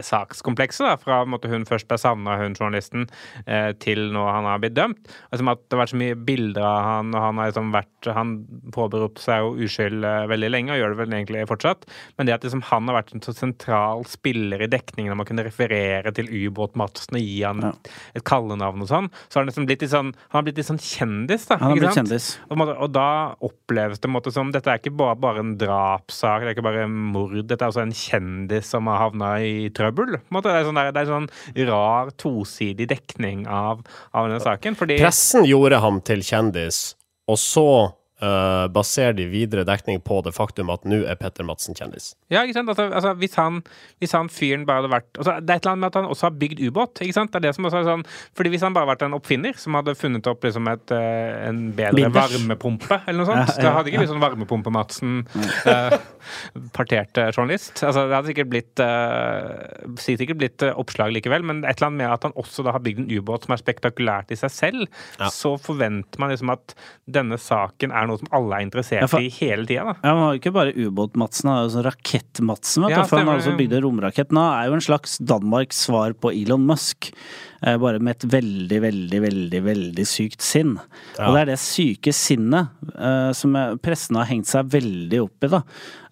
sakskomplekset, 0.03 0.83
da, 0.83 0.97
fra 0.99 1.21
måte, 1.31 1.49
hun 1.51 1.67
først 1.69 1.87
ble 1.87 1.99
savna, 2.01 2.35
hun 2.41 2.57
journalisten, 2.59 3.05
eh, 3.47 3.71
til 3.79 4.09
nå 4.15 4.25
han 4.27 4.49
har 4.49 4.59
blitt 4.63 4.75
dømt. 4.75 4.99
Altså, 5.31 5.47
at 5.47 5.63
det 5.63 5.77
har 5.77 5.83
vært 5.85 5.93
så 5.93 6.01
mye 6.01 6.17
bilder 6.27 6.65
av 6.67 6.81
han, 6.89 7.13
og 7.15 7.23
han 7.23 7.39
har 7.41 7.53
liksom 7.53 7.71
vært 7.75 7.87
Han 8.17 8.31
påberopte 8.73 9.21
seg 9.21 9.43
jo 9.45 9.67
uskyld 9.67 10.05
eh, 10.09 10.27
veldig 10.31 10.49
lenge, 10.51 10.73
og 10.73 10.81
gjør 10.81 10.95
det 10.95 10.99
vel 11.03 11.15
egentlig 11.15 11.45
fortsatt. 11.51 11.85
Men 12.17 12.27
det 12.27 12.35
at 12.35 12.47
liksom, 12.47 12.65
han 12.71 12.89
har 12.89 12.97
vært 12.97 13.13
en 13.15 13.23
så 13.23 13.35
sentral 13.37 14.07
spiller 14.09 14.65
i 14.65 14.71
dekningen, 14.73 15.13
om 15.13 15.21
man 15.21 15.29
kunne 15.29 15.45
referere 15.47 16.11
til 16.17 16.31
Ubåt-Madsen 16.33 17.21
og 17.21 17.23
gi 17.23 17.43
han 17.45 17.63
ja. 17.67 17.73
et 18.17 18.25
kallenavn 18.27 18.87
og 18.87 18.91
sånn, 18.91 19.11
så 19.29 19.39
har 19.39 19.45
han 19.45 19.53
liksom 19.53 19.69
blitt 19.69 19.85
litt 19.85 19.93
sånn 19.93 20.15
Han 20.17 20.39
har 20.39 20.47
blitt 20.49 20.59
litt 20.59 20.71
sånn 20.71 20.81
kjendis, 20.83 21.47
da. 21.51 21.61
Han 21.61 21.75
har 21.75 21.83
blitt 21.83 22.01
kjendis. 22.01 22.31
Og, 22.49 22.65
og, 22.65 22.89
da 22.91 23.09
oppleves 23.47 24.03
det 24.03 24.11
måte, 24.11 24.33
som 24.35 24.51
Dette 24.55 24.73
er 24.73 24.81
ikke 24.81 24.97
bare, 24.97 25.19
bare 25.21 25.45
en 25.45 25.55
drapssak, 25.61 26.43
det 26.43 26.51
er 26.51 26.57
ikke 26.57 26.67
bare 26.67 26.89
mord, 26.91 27.37
dette 27.45 27.63
er 27.63 27.71
også 27.71 27.85
en 27.85 27.95
kjendis 27.95 28.73
som 28.73 28.89
har 28.91 29.05
havna 29.05 29.35
i 29.45 29.60
trøbbel. 29.77 30.17
Det 30.19 30.53
er, 30.55 30.65
sånn 30.67 30.81
der, 30.81 30.93
det 30.97 31.03
er 31.05 31.11
sånn 31.11 31.29
rar, 31.69 32.11
tosidig 32.21 32.89
dekning 32.91 33.45
av, 33.51 33.85
av 34.17 34.31
denne 34.31 34.41
saken. 34.43 34.79
Fordi 34.79 35.01
Pressen 35.03 35.45
gjorde 35.49 35.83
ham 35.85 36.01
til 36.07 36.25
kjendis, 36.25 36.83
og 37.31 37.39
så 37.41 37.69
uh, 38.23 38.67
baserer 38.73 39.15
de 39.17 39.27
videre 39.31 39.65
dekning 39.69 40.01
på 40.05 40.21
det 40.27 40.33
faktum 40.37 40.71
at 40.73 40.85
nå 40.89 41.03
er 41.09 41.19
Petter 41.21 41.47
Madsen 41.47 41.77
kjendis. 41.79 42.13
Ja, 42.33 42.45
ikke 42.45 42.59
sant. 42.59 42.73
Altså, 42.73 42.89
altså, 42.89 43.15
hvis, 43.21 43.37
han, 43.41 43.61
hvis, 44.03 44.15
han, 44.17 44.31
fyren 44.33 44.67
bare 44.69 44.83
hadde 44.83 44.93
vært 44.93 45.09
altså, 45.19 45.37
Det 45.41 45.55
er 45.55 45.61
et 45.61 45.65
eller 45.65 45.73
annet 45.73 45.85
med 45.85 45.91
at 45.91 45.99
han 46.01 46.11
også 46.11 46.29
har 46.29 46.37
bygd 46.43 46.63
ubåt. 46.67 47.03
ikke 47.05 47.17
sant? 47.17 47.33
Det 47.33 47.41
er 47.41 47.47
det 47.49 47.55
som 47.57 47.69
også 47.69 47.81
er 47.81 47.89
sånn, 47.89 48.05
fordi 48.39 48.55
Hvis 48.55 48.67
han 48.67 48.77
bare 48.77 48.87
hadde 48.87 48.95
vært 48.95 49.07
en 49.09 49.19
oppfinner 49.19 49.61
som 49.61 49.79
hadde 49.79 49.97
funnet 49.99 50.31
opp 50.31 50.47
liksom 50.47 50.71
et, 50.73 50.95
uh, 50.95 51.49
en 51.49 51.63
bedre 51.77 51.97
Binders. 51.99 52.35
varmepumpe, 52.35 53.01
eller 53.07 53.23
noe 53.23 53.31
sånt, 53.31 53.55
ja, 53.55 53.57
ja, 53.57 53.67
da 53.67 53.75
hadde 53.79 53.93
ikke 53.93 54.05
blitt 54.05 54.13
sånn 54.13 54.25
Varmepumpe-Madsen, 54.25 55.17
uh, 55.67 55.99
partert 56.77 57.23
journalist. 57.35 57.83
Altså, 57.87 58.07
Det 58.07 58.19
hadde 58.19 58.33
sikkert 58.33 58.53
blitt 58.53 58.85
uh, 58.85 59.97
sikkert 60.01 60.41
blitt 60.41 60.65
oppslag 60.71 61.15
likevel, 61.15 61.45
men 61.47 61.65
et 61.65 61.79
eller 61.79 61.91
annet 61.91 62.03
med 62.03 62.15
at 62.15 62.27
han 62.29 62.37
også 62.41 62.65
da 62.67 62.75
har 62.77 62.85
bygd 62.85 63.05
en 63.05 63.11
ubåt 63.11 63.47
som 63.47 63.55
er 63.55 63.63
spektakulært 63.63 64.33
i 64.35 64.39
seg 64.39 64.53
selv, 64.55 64.87
ja. 65.21 65.31
så 65.33 65.57
forventer 65.61 66.21
man 66.21 66.33
liksom 66.33 66.53
at 66.55 66.75
denne 67.11 67.39
saken 67.41 67.95
er 67.95 68.09
noe 68.10 68.10
som 68.19 68.31
alle 68.37 68.57
er 68.57 68.67
interessert 68.67 69.05
ja, 69.05 69.09
for, 69.11 69.23
i 69.23 69.31
hele 69.37 69.67
tida. 69.69 69.95
Ja, 70.03 70.15
Man 70.15 70.25
har 70.25 70.35
jo 70.35 70.41
ikke 70.41 70.55
bare 70.57 70.75
ubåt-Madsen, 70.75 71.51
han 71.51 71.59
har 71.59 71.69
jo 71.69 71.75
sånn 71.77 71.87
Rakett-Madsen. 71.87 72.89
Ja, 72.91 73.05
for 73.05 73.21
han 73.21 73.31
har 73.31 73.43
også 73.43 73.55
bygd 73.59 73.77
en 73.77 73.85
romrakett. 73.87 74.35
Nå 74.35 74.43
er 74.49 74.71
jo 74.71 74.79
en 74.79 74.85
slags 74.85 75.19
Danmarks 75.23 75.85
svar 75.87 76.17
på 76.19 76.33
Elon 76.35 76.67
Musk. 76.67 77.13
Eh, 77.63 77.77
bare 77.77 78.01
med 78.01 78.17
et 78.17 78.27
veldig, 78.33 78.81
veldig, 78.87 79.21
veldig 79.27 79.63
veldig 79.67 80.07
sykt 80.09 80.45
sinn. 80.45 80.77
Ja. 81.19 81.29
Og 81.29 81.37
det 81.37 81.43
er 81.43 81.51
det 81.53 81.59
syke 81.61 82.15
sinnet 82.17 82.73
uh, 82.95 83.31
som 83.37 83.57
pressen 83.85 84.17
har 84.17 84.31
hengt 84.31 84.49
seg 84.49 84.71
veldig 84.73 85.21
opp 85.27 85.45
i, 85.45 85.51
da. 85.53 85.61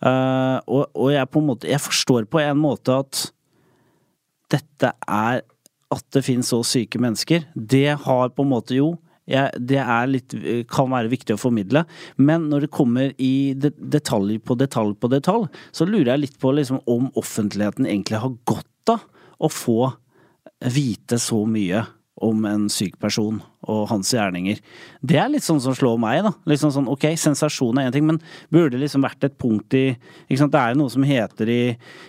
Uh, 0.05 0.59
og, 0.69 0.83
og 0.93 1.11
jeg 1.15 1.27
på 1.33 1.41
en 1.41 1.49
måte 1.49 1.67
Jeg 1.67 1.83
forstår 1.83 2.29
på 2.31 2.39
en 2.39 2.61
måte 2.61 2.95
at 2.95 3.23
dette 4.55 4.93
er 5.03 5.41
At 5.91 6.05
det 6.15 6.23
finnes 6.23 6.53
så 6.53 6.61
syke 6.63 7.01
mennesker. 7.03 7.49
Det 7.55 7.97
har 8.05 8.31
på 8.31 8.45
en 8.45 8.53
måte 8.53 8.77
jo 8.77 8.93
jeg, 9.29 9.61
det 9.71 9.85
litt, 10.09 10.35
kan 10.73 10.91
være 10.93 11.13
viktig 11.13 11.37
å 11.37 11.41
formidle. 11.41 11.85
Men 12.17 12.49
når 12.53 12.67
det 12.67 12.73
kommer 12.75 13.13
i 13.21 13.53
detalj 13.55 14.39
på 14.41 14.57
detalj 14.59 14.97
på 15.01 15.13
detalj, 15.13 15.49
så 15.73 15.89
lurer 15.89 16.15
jeg 16.15 16.25
litt 16.25 16.41
på 16.41 16.55
liksom, 16.57 16.83
om 16.89 17.11
offentligheten 17.21 17.89
egentlig 17.89 18.23
har 18.25 18.35
godt 18.49 18.95
av 18.95 19.05
å 19.39 19.51
få 19.53 19.93
vite 20.75 21.21
så 21.23 21.45
mye 21.47 21.85
om 22.19 22.43
en 22.51 22.65
syk 22.73 22.97
person 22.99 23.37
og 23.71 23.85
hans 23.93 24.11
gjerninger. 24.11 24.59
Det 25.07 25.21
er 25.21 25.29
litt 25.31 25.45
sånn 25.47 25.61
som 25.63 25.77
slår 25.77 26.01
meg, 26.03 26.25
da. 26.27 26.33
Litt 26.51 26.63
sånn 26.65 26.91
ok, 26.91 27.13
sensasjon 27.21 27.79
er 27.79 27.89
én 27.89 27.95
ting, 27.95 28.09
men 28.09 28.19
burde 28.51 28.75
det 28.75 28.83
liksom 28.83 29.07
vært 29.07 29.29
et 29.29 29.37
punkt 29.39 29.77
i 29.79 29.93
ikke 29.93 30.41
sant, 30.41 30.55
Det 30.55 30.59
er 30.59 30.75
jo 30.75 30.81
noe 30.81 30.95
som 30.95 31.07
heter 31.07 31.53
i, 31.53 31.63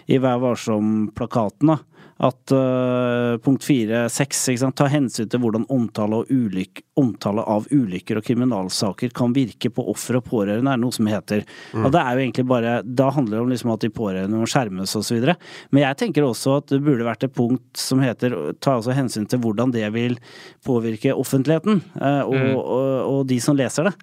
i 0.09 0.17
Vær 0.17 0.41
varsom-plakaten, 0.41 1.75
da 1.75 1.77
at 2.19 2.51
uh, 2.51 3.37
punkt 3.39 3.63
fire, 3.63 4.01
seks, 4.11 4.41
ta 4.75 4.89
hensyn 4.91 5.29
til 5.31 5.39
hvordan 5.39 5.63
omtale, 5.71 6.25
ulyk, 6.27 6.81
omtale, 6.99 7.45
av 7.47 7.69
ulykker 7.71 8.19
og 8.19 8.25
kriminalsaker 8.27 9.13
kan 9.15 9.31
virke 9.35 9.71
på 9.71 9.85
offer 9.87 10.17
og 10.19 10.25
pårørende, 10.27 10.73
er 10.73 10.81
noe 10.81 10.95
som 10.95 11.07
heter. 11.07 11.45
Mm. 11.71 11.85
Og 11.87 11.95
det 11.95 12.01
er 12.01 12.11
jo 12.11 12.25
egentlig 12.25 12.45
bare, 12.49 12.75
Da 12.83 13.07
handler 13.15 13.37
det 13.37 13.45
om 13.45 13.53
liksom 13.53 13.71
at 13.71 13.85
de 13.85 13.91
pårørende 13.95 14.41
må 14.41 14.49
skjermes 14.51 14.97
osv. 14.99 15.31
Men 15.71 15.85
jeg 15.85 15.99
tenker 16.03 16.27
også 16.27 16.57
at 16.59 16.73
det 16.73 16.81
burde 16.83 17.07
vært 17.07 17.23
et 17.23 17.35
punkt 17.35 17.79
som 17.79 18.03
heter 18.03 18.35
ta 18.59 18.75
også 18.75 18.97
hensyn 18.97 19.29
til 19.29 19.39
hvordan 19.39 19.71
det 19.71 19.87
vil 19.95 20.19
påvirke 20.67 21.15
offentligheten 21.15 21.79
uh, 22.01 22.25
og, 22.27 22.35
mm. 22.35 22.51
og, 22.51 22.63
og, 22.63 22.93
og, 23.13 23.25
de 23.31 23.39
som 23.43 23.55
leser 23.55 23.87
det. 23.87 23.95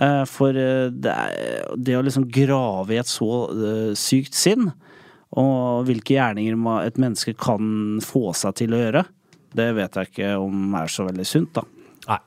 Uh, 0.00 0.24
for 0.26 0.56
det, 0.56 1.14
er, 1.14 1.70
det, 1.78 1.94
å 1.94 2.02
liksom 2.02 2.26
grave 2.34 2.96
i 2.96 2.98
et 2.98 3.10
så 3.10 3.94
sykt 3.94 4.34
sinn 4.34 4.72
og 5.38 5.86
hvilke 5.86 6.16
gjerninger 6.16 6.58
et 6.82 6.98
menneske 6.98 7.36
kan 7.38 8.00
få 8.02 8.32
seg 8.34 8.56
til 8.58 8.74
å 8.74 8.80
gjøre, 8.80 9.04
det 9.54 9.68
vet 9.76 9.96
jeg 9.98 10.10
ikke 10.10 10.32
om 10.42 10.74
er 10.78 10.90
så 10.90 11.06
veldig 11.06 11.26
sunt, 11.26 11.52
da. 11.58 11.64
Nei. 12.10 12.18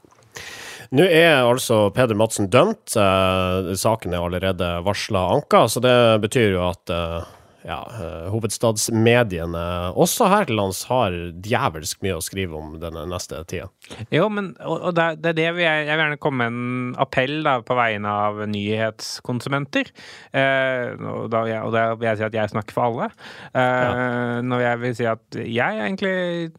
Nå 0.93 1.05
er 1.07 1.41
altså 1.41 1.87
Peder 1.95 2.17
Madsen 2.19 2.49
dømt. 2.53 2.95
Eh, 2.99 3.71
saken 3.79 4.13
er 4.13 4.23
allerede 4.23 4.69
varsla 4.85 5.23
anka, 5.35 5.65
så 5.71 5.81
det 5.83 5.95
betyr 6.23 6.57
jo 6.57 6.65
at 6.67 6.93
eh, 6.93 7.31
ja, 7.63 7.79
eh, 7.95 8.25
hovedstadsmediene 8.33 9.63
også 9.99 10.27
her 10.31 10.47
til 10.49 10.57
lands 10.59 10.81
har 10.89 11.15
djevelsk 11.45 12.01
mye 12.03 12.17
å 12.17 12.23
skrive 12.23 12.57
om 12.59 12.73
denne 12.81 13.05
neste 13.09 13.39
tida. 13.49 13.69
Jo, 14.13 14.27
men 14.33 14.51
og, 14.63 14.89
og 14.89 14.95
det, 14.97 15.03
er- 15.03 15.19
det 15.23 15.31
er 15.33 15.37
det 15.39 15.47
vi, 15.57 15.63
jeg, 15.65 15.85
jeg 15.87 15.95
vil 15.97 16.03
gjerne 16.05 16.19
komme 16.23 16.43
med 16.43 16.53
en 16.53 16.95
appell 17.03 17.35
da, 17.45 17.55
på 17.65 17.77
vegne 17.77 18.11
av 18.27 18.41
nyhetskonsumenter. 18.51 19.91
Eh, 20.35 20.93
og, 20.99 21.29
da, 21.33 21.43
jeg, 21.49 21.61
og 21.63 21.73
da 21.75 21.85
vil 21.95 22.09
jeg 22.09 22.19
si 22.21 22.25
at 22.27 22.37
jeg 22.37 22.53
snakker 22.53 22.75
for 22.75 22.89
alle. 22.89 23.09
Eh, 23.55 24.41
Når 24.43 24.63
jeg 24.65 24.81
vil 24.83 24.95
si 24.97 25.07
at 25.09 25.39
jeg 25.39 25.77
er 25.79 25.85
egentlig 25.87 26.13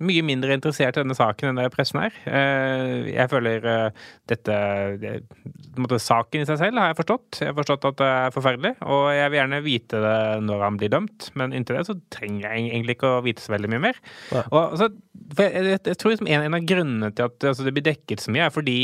mye 0.05 0.25
mindre 0.27 0.57
interessert 0.57 0.97
i 0.99 1.03
denne 1.05 1.17
saken 1.19 1.51
enn 1.53 1.61
det 1.63 1.69
pressen 1.75 2.01
er. 2.05 2.17
Eh, 2.27 3.11
jeg 3.15 3.31
føler 3.33 3.69
eh, 3.71 4.05
dette 4.31 4.59
det, 5.03 5.15
måte, 5.81 5.99
Saken 6.05 6.43
i 6.43 6.49
seg 6.49 6.59
selv 6.61 6.79
har 6.81 6.91
jeg 6.93 6.99
forstått. 7.01 7.41
Jeg 7.43 7.51
har 7.53 7.57
forstått 7.59 7.87
at 7.89 7.99
det 8.01 8.09
er 8.11 8.35
forferdelig, 8.35 8.75
og 8.85 9.07
jeg 9.15 9.31
vil 9.33 9.39
gjerne 9.41 9.63
vite 9.65 10.01
det 10.05 10.17
når 10.45 10.65
han 10.67 10.79
blir 10.81 10.93
dømt. 10.95 11.29
Men 11.39 11.53
inntil 11.57 11.81
det 11.81 11.89
så 11.91 11.99
trenger 12.15 12.47
jeg 12.49 12.71
egentlig 12.71 12.97
ikke 12.99 13.13
å 13.19 13.25
vite 13.27 13.45
så 13.45 13.53
veldig 13.57 13.73
mye 13.75 13.85
mer. 13.91 14.01
Ja. 14.31 14.47
Og, 14.49 14.79
så, 14.81 14.89
for 15.35 15.45
jeg, 15.45 15.67
jeg, 15.75 15.83
jeg 15.91 16.01
tror 16.01 16.15
liksom 16.15 16.31
en, 16.31 16.47
en 16.49 16.59
av 16.61 16.71
grunnene 16.71 17.13
til 17.13 17.29
at 17.29 17.51
altså, 17.53 17.67
det 17.67 17.75
blir 17.77 17.89
dekket 17.93 18.23
så 18.25 18.33
mye, 18.35 18.49
er 18.49 18.55
fordi 18.55 18.79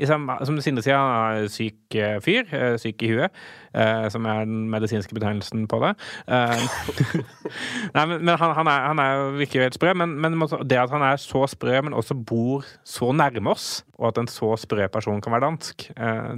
liksom, 0.00 0.30
som 0.48 0.56
Sindre 0.64 0.80
sier, 0.84 0.96
han 0.96 1.42
er 1.44 1.50
syk 1.52 1.96
eh, 2.00 2.14
fyr. 2.24 2.48
eh, 2.56 2.76
Syk 2.80 3.02
i 3.04 3.10
huet. 3.12 3.34
eh, 3.76 4.06
som 4.10 4.24
er 4.26 4.46
den 4.48 4.62
medisinske 4.72 5.12
betegnelsen 5.14 5.66
på 5.70 5.80
det. 5.82 5.90
Nei, 7.94 8.04
men, 8.06 8.16
men 8.24 8.34
han, 8.40 8.54
han, 8.56 8.70
er, 8.70 8.86
han 8.88 9.02
er 9.02 9.12
jo 9.18 9.26
virker 9.40 9.60
jo 9.60 9.66
helt 9.66 9.76
sprø. 9.76 9.92
Men, 10.00 10.16
men 10.22 10.38
det 10.70 10.80
at 10.80 10.92
han 10.94 11.04
er 11.04 11.20
så 11.20 11.44
sprø, 11.52 11.76
men 11.84 11.96
også 11.96 12.16
bor 12.16 12.64
så 12.86 13.10
nærme 13.12 13.52
oss, 13.52 13.82
og 13.98 14.10
at 14.10 14.22
en 14.22 14.30
så 14.30 14.54
sprø 14.60 14.88
person 14.92 15.20
kan 15.20 15.36
være 15.36 15.46
dansk, 15.48 15.90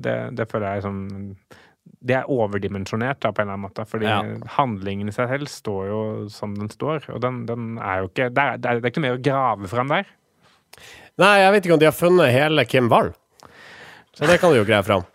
det, 0.04 0.16
det 0.38 0.48
føler 0.50 0.74
jeg 0.76 0.86
som 0.88 0.98
det 2.02 2.16
er 2.18 2.30
overdimensjonert 2.30 3.20
da, 3.22 3.30
på 3.30 3.42
en 3.42 3.46
eller 3.46 3.56
annen 3.58 3.66
måte. 3.68 3.86
Fordi 3.88 4.08
Ja. 4.08 4.22
handlingen 4.56 5.08
i 5.08 5.14
seg 5.14 5.28
selv 5.30 5.50
står 5.50 5.86
jo 5.86 6.00
som 6.30 6.54
den 6.58 6.70
står. 6.70 7.08
Og 7.14 7.20
den, 7.22 7.44
den 7.46 7.78
er 7.78 8.02
jo 8.02 8.10
ikke 8.10 8.30
Det 8.30 8.42
er, 8.42 8.58
det 8.58 8.70
er, 8.70 8.80
det 8.80 8.84
er 8.84 8.90
ikke 8.90 9.02
noe 9.02 9.10
mer 9.10 9.18
å 9.18 9.22
grave 9.22 9.70
fram 9.70 9.88
der. 9.88 10.10
Nei, 11.18 11.38
jeg 11.42 11.52
vet 11.52 11.64
ikke 11.66 11.74
om 11.74 11.80
de 11.82 11.90
har 11.90 11.96
funnet 11.96 12.32
hele 12.32 12.64
Kim 12.64 12.88
Wall. 12.88 13.12
Så 14.12 14.26
det 14.28 14.40
kan 14.40 14.52
du 14.52 14.58
jo 14.60 14.68
greie 14.68 14.82
fram. 14.82 15.06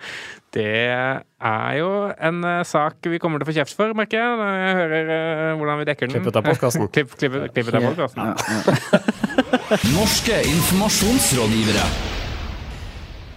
Det 0.58 0.64
er 0.64 1.74
jo 1.78 1.90
en 2.24 2.38
uh, 2.42 2.64
sak 2.66 3.04
vi 3.12 3.20
kommer 3.20 3.38
til 3.38 3.46
å 3.46 3.50
få 3.52 3.56
kjeft 3.60 3.76
for, 3.78 3.92
merker 3.94 4.18
jeg, 4.18 4.38
når 4.40 4.56
jeg 4.56 4.78
hører 4.80 5.12
uh, 5.12 5.58
hvordan 5.60 5.82
vi 5.82 5.88
dekker 5.92 6.08
den. 6.08 6.16
Klippet 6.16 6.40
av 6.40 6.48
postkassen. 6.48 6.88
Klipp, 6.96 7.14
klippet, 7.20 7.52
klippet 7.54 7.78
av 7.78 7.90
postkassen. 7.92 8.24
Ja, 8.24 8.32
ja. 8.32 9.82
Norske 9.98 10.40
informasjonsrådgivere. 10.56 12.17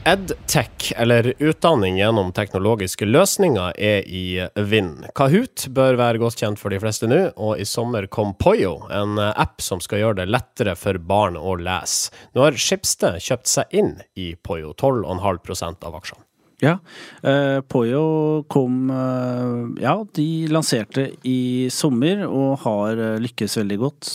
EdTech, 0.04 0.92
eller 0.96 1.34
utdanning 1.38 1.98
gjennom 1.98 2.32
teknologiske 2.32 3.04
løsninger, 3.04 3.74
er 3.76 4.06
i 4.08 4.40
vind. 4.56 5.04
Kahoot 5.14 5.66
bør 5.76 5.98
være 6.00 6.22
godt 6.22 6.40
kjent 6.40 6.60
for 6.60 6.72
de 6.72 6.80
fleste 6.80 7.10
nå, 7.10 7.20
og 7.36 7.60
i 7.60 7.66
sommer 7.68 8.08
kom 8.08 8.32
Poyo, 8.40 8.78
en 8.88 9.20
app 9.20 9.60
som 9.64 9.82
skal 9.84 10.00
gjøre 10.04 10.22
det 10.22 10.30
lettere 10.32 10.74
for 10.78 10.96
barn 10.98 11.36
å 11.36 11.58
lese. 11.60 12.14
Nå 12.32 12.46
har 12.46 12.56
Schibsted 12.56 13.20
kjøpt 13.20 13.52
seg 13.52 13.76
inn 13.82 13.94
i 14.16 14.32
Poyo, 14.40 14.72
12,5% 14.72 15.84
av 15.84 16.00
aksjene. 16.00 16.24
Ja, 16.60 16.78
eh, 17.22 17.60
Poyo 17.60 18.44
kom 18.48 18.90
eh, 18.92 19.82
Ja, 19.82 19.94
de 20.16 20.26
lanserte 20.52 21.06
i 21.24 21.68
sommer 21.72 22.26
og 22.28 22.60
har 22.66 23.00
eh, 23.00 23.20
lykkes 23.24 23.56
veldig 23.62 23.78
godt. 23.80 24.10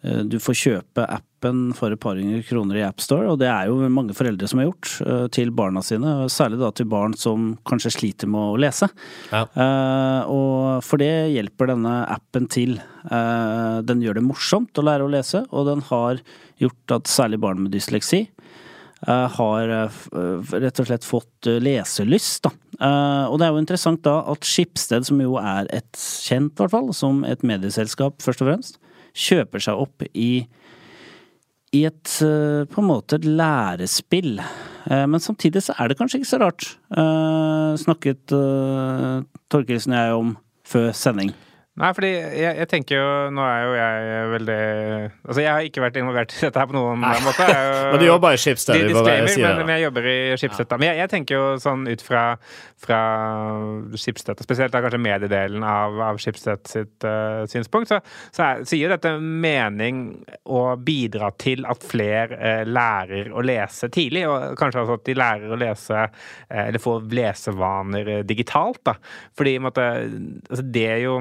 Du 0.00 0.38
får 0.40 0.56
kjøpe 0.56 1.04
appen 1.04 1.74
for 1.76 1.92
et 1.92 2.00
par 2.00 2.16
hundre 2.16 2.40
kroner 2.48 2.78
i 2.80 2.84
AppStore, 2.86 3.28
og 3.28 3.38
det 3.40 3.48
er 3.52 3.68
jo 3.68 3.88
mange 3.92 4.14
foreldre 4.16 4.48
som 4.48 4.60
har 4.60 4.70
gjort 4.70 4.92
eh, 5.04 5.26
til 5.36 5.52
barna 5.52 5.82
sine. 5.84 6.14
Særlig 6.32 6.60
da 6.62 6.70
til 6.72 6.88
barn 6.88 7.12
som 7.20 7.50
kanskje 7.68 7.92
sliter 7.98 8.30
med 8.32 8.54
å 8.54 8.58
lese. 8.60 8.88
Ja. 9.28 9.44
Eh, 9.44 10.32
og 10.32 10.80
for 10.86 11.00
det 11.00 11.32
hjelper 11.34 11.74
denne 11.74 11.94
appen 12.16 12.48
til. 12.52 12.78
Eh, 12.80 13.76
den 13.84 14.00
gjør 14.04 14.20
det 14.20 14.24
morsomt 14.24 14.80
å 14.80 14.86
lære 14.88 15.04
å 15.04 15.12
lese, 15.12 15.44
og 15.52 15.68
den 15.68 15.84
har 15.92 16.24
gjort 16.60 16.96
at 16.96 17.08
særlig 17.08 17.40
barn 17.44 17.64
med 17.64 17.72
dysleksi 17.76 18.22
eh, 18.24 19.28
har 19.36 19.76
eh, 19.76 20.02
eh, 20.16 20.52
rett 20.64 20.80
og 20.80 20.88
slett 20.88 21.08
fått 21.08 21.48
eh, 21.48 21.60
leselyst, 21.60 22.48
da. 22.48 22.56
Eh, 22.80 23.24
og 23.28 23.36
det 23.40 23.46
er 23.46 23.52
jo 23.52 23.60
interessant 23.60 24.04
da 24.04 24.22
at 24.32 24.48
Skipsted, 24.48 25.08
som 25.08 25.20
jo 25.20 25.36
er 25.40 25.68
et 25.76 25.92
kjent, 26.00 26.54
i 26.54 26.62
hvert 26.62 26.72
fall, 26.72 26.94
som 26.96 27.24
et 27.28 27.44
medieselskap 27.44 28.20
først 28.24 28.44
og 28.44 28.54
fremst, 28.54 28.80
kjøper 29.14 29.62
seg 29.64 29.80
opp 29.86 30.06
i 30.14 30.46
i 31.70 31.84
et 31.86 32.16
eh, 32.26 32.64
på 32.66 32.82
en 32.82 32.88
måte 32.88 33.14
et 33.20 33.26
lærespill. 33.26 34.40
Eh, 34.40 35.04
Men 35.06 35.22
samtidig 35.22 35.62
så 35.62 35.76
er 35.78 35.88
det 35.88 35.98
kanskje 36.00 36.18
ikke 36.18 36.30
så 36.32 36.40
rart. 36.42 36.66
Eh, 36.90 37.76
Snakket 37.78 38.34
Torkelsen 39.50 39.94
og 39.94 40.00
jeg 40.00 40.16
om 40.18 40.32
før 40.66 40.90
sending. 40.90 41.30
Nei, 41.78 41.92
fordi 41.94 42.08
jeg, 42.10 42.56
jeg 42.58 42.66
tenker 42.68 42.98
jo 42.98 43.10
Nå 43.30 43.44
er 43.46 43.60
jo 43.62 43.74
jeg 43.78 44.24
veldig 44.32 44.56
Altså, 45.22 45.36
jeg 45.38 45.50
har 45.54 45.66
ikke 45.68 45.82
vært 45.84 45.98
involvert 46.00 46.32
i 46.34 46.40
dette 46.42 46.58
her 46.58 46.66
på 46.66 46.74
noen 46.74 46.98
måte. 46.98 47.46
Jeg 47.46 47.54
er 47.54 47.68
jo- 47.70 47.90
Men 47.94 48.02
du 48.02 48.06
jobber 48.08 48.34
i 48.34 48.40
Schibsted, 48.42 48.74
bare 48.90 49.14
Disclaimer, 49.22 49.54
men, 49.60 49.66
men 49.68 49.74
jeg 49.76 49.84
jobber 49.86 50.08
i 50.10 50.16
Schibsted. 50.40 50.66
Ja. 50.66 50.78
Men 50.82 50.88
jeg, 50.90 50.98
jeg 51.00 51.10
tenker 51.14 51.38
jo 51.38 51.44
sånn 51.62 51.86
ut 51.86 52.02
fra, 52.04 52.24
fra 52.82 52.98
Schibsted, 53.94 54.42
spesielt 54.42 54.74
da 54.74 54.82
kanskje 54.82 55.00
mediedelen 55.02 55.64
av, 55.66 55.94
av 56.10 56.18
Schibsted 56.20 56.66
sitt 56.70 57.06
uh, 57.06 57.46
synspunkt, 57.50 57.90
så, 57.92 58.00
så 58.34 58.44
er, 58.48 58.64
sier 58.68 58.84
jo 58.88 58.92
dette 58.92 59.14
mening 59.22 60.02
å 60.50 60.64
bidra 60.80 61.30
til 61.40 61.64
at 61.70 61.86
flere 61.86 62.38
uh, 62.40 62.64
lærer 62.68 63.30
å 63.30 63.44
lese 63.46 63.88
tidlig, 63.94 64.26
og 64.28 64.58
kanskje 64.60 64.82
altså 64.82 64.98
at 64.98 65.06
de 65.06 65.16
lærer 65.18 65.54
å 65.54 65.60
lese 65.60 66.02
uh, 66.02 66.60
eller 66.66 66.82
får 66.82 67.06
lesevaner 67.14 68.08
eh, 68.18 68.22
digitalt. 68.26 68.82
da. 68.90 68.96
Fordi 69.38 69.54
i 69.54 69.60
en 69.60 69.66
måte, 69.70 69.86
altså, 70.50 70.66
det 70.66 70.86
er 70.96 71.02
jo 71.06 71.16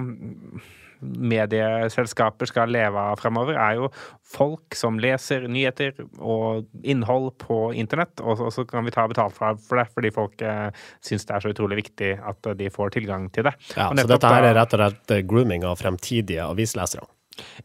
medieselskaper 1.00 2.50
skal 2.50 2.72
leve 2.74 3.00
av 3.12 3.20
fremover, 3.22 3.56
er 3.56 3.78
jo 3.80 3.90
folk 4.30 4.76
som 4.76 5.00
leser 5.00 5.48
nyheter 5.52 5.96
og 6.20 6.68
innhold 6.84 7.32
på 7.40 7.74
internett, 7.80 8.20
og 8.20 8.52
så- 8.52 8.68
kan 8.68 8.84
vi 8.86 8.92
ta 8.92 9.08
betalt 9.08 9.34
for 9.34 9.78
det, 9.78 9.88
fordi 9.94 10.12
folk 10.14 10.42
eh, 10.42 10.72
syns 11.02 11.26
det 11.26 11.36
er 11.36 11.40
så 11.40 11.54
utrolig 11.54 11.86
viktig 11.86 12.20
at 12.22 12.58
de 12.58 12.70
får 12.70 12.92
tilgang 12.92 13.32
til 13.32 13.44
det. 13.44 13.54
Ja, 13.76 13.90
så 13.94 14.08
dette 14.08 14.28
her 14.28 14.44
er 14.44 14.56
rett 14.56 14.74
og 14.74 14.80
slett 14.80 15.28
grooming 15.28 15.64
av 15.64 15.80
fremtidige 15.80 16.44
avislesere. 16.44 17.08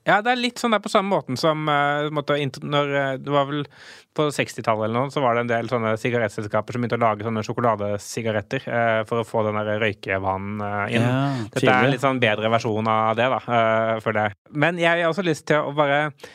Ja, 0.04 0.20
det 0.24 0.32
er 0.32 0.40
litt 0.40 0.60
sånn 0.60 0.74
der 0.74 0.82
på 0.84 0.92
samme 0.92 1.14
måten 1.14 1.38
som 1.40 1.68
uh, 1.70 2.10
måtte, 2.14 2.36
når, 2.62 2.94
eh, 3.00 3.12
Det 3.22 3.32
var 3.32 3.48
vel 3.48 3.64
på 4.14 4.28
60-tallet 4.30 4.86
eller 4.86 4.94
noe, 4.94 5.10
så 5.10 5.22
var 5.24 5.34
det 5.34 5.44
en 5.44 5.50
del 5.50 5.68
sånne 5.70 5.94
sigarettselskaper 5.98 6.76
som 6.76 6.84
begynte 6.84 6.98
å 7.00 7.02
lage 7.02 7.26
sånne 7.26 7.42
sjokoladesigaretter 7.46 8.68
uh, 8.68 9.00
for 9.08 9.22
å 9.22 9.26
få 9.26 9.42
den 9.48 9.58
der 9.58 9.82
røykevanen 9.82 10.62
uh, 10.62 10.84
inn. 10.86 11.02
Ja, 11.02 11.24
Dette 11.50 11.66
er 11.66 11.88
en 11.88 11.94
litt 11.94 12.04
sånn 12.04 12.22
bedre 12.22 12.52
versjon 12.52 12.90
av 12.90 13.18
det, 13.18 13.26
da, 13.32 13.40
uh, 13.48 13.96
for 14.04 14.16
det. 14.16 14.28
Men 14.54 14.78
jeg 14.78 15.02
har 15.02 15.10
også 15.10 15.26
lyst 15.26 15.48
til 15.50 15.66
å 15.66 15.74
bare 15.74 16.00
eh, 16.04 16.30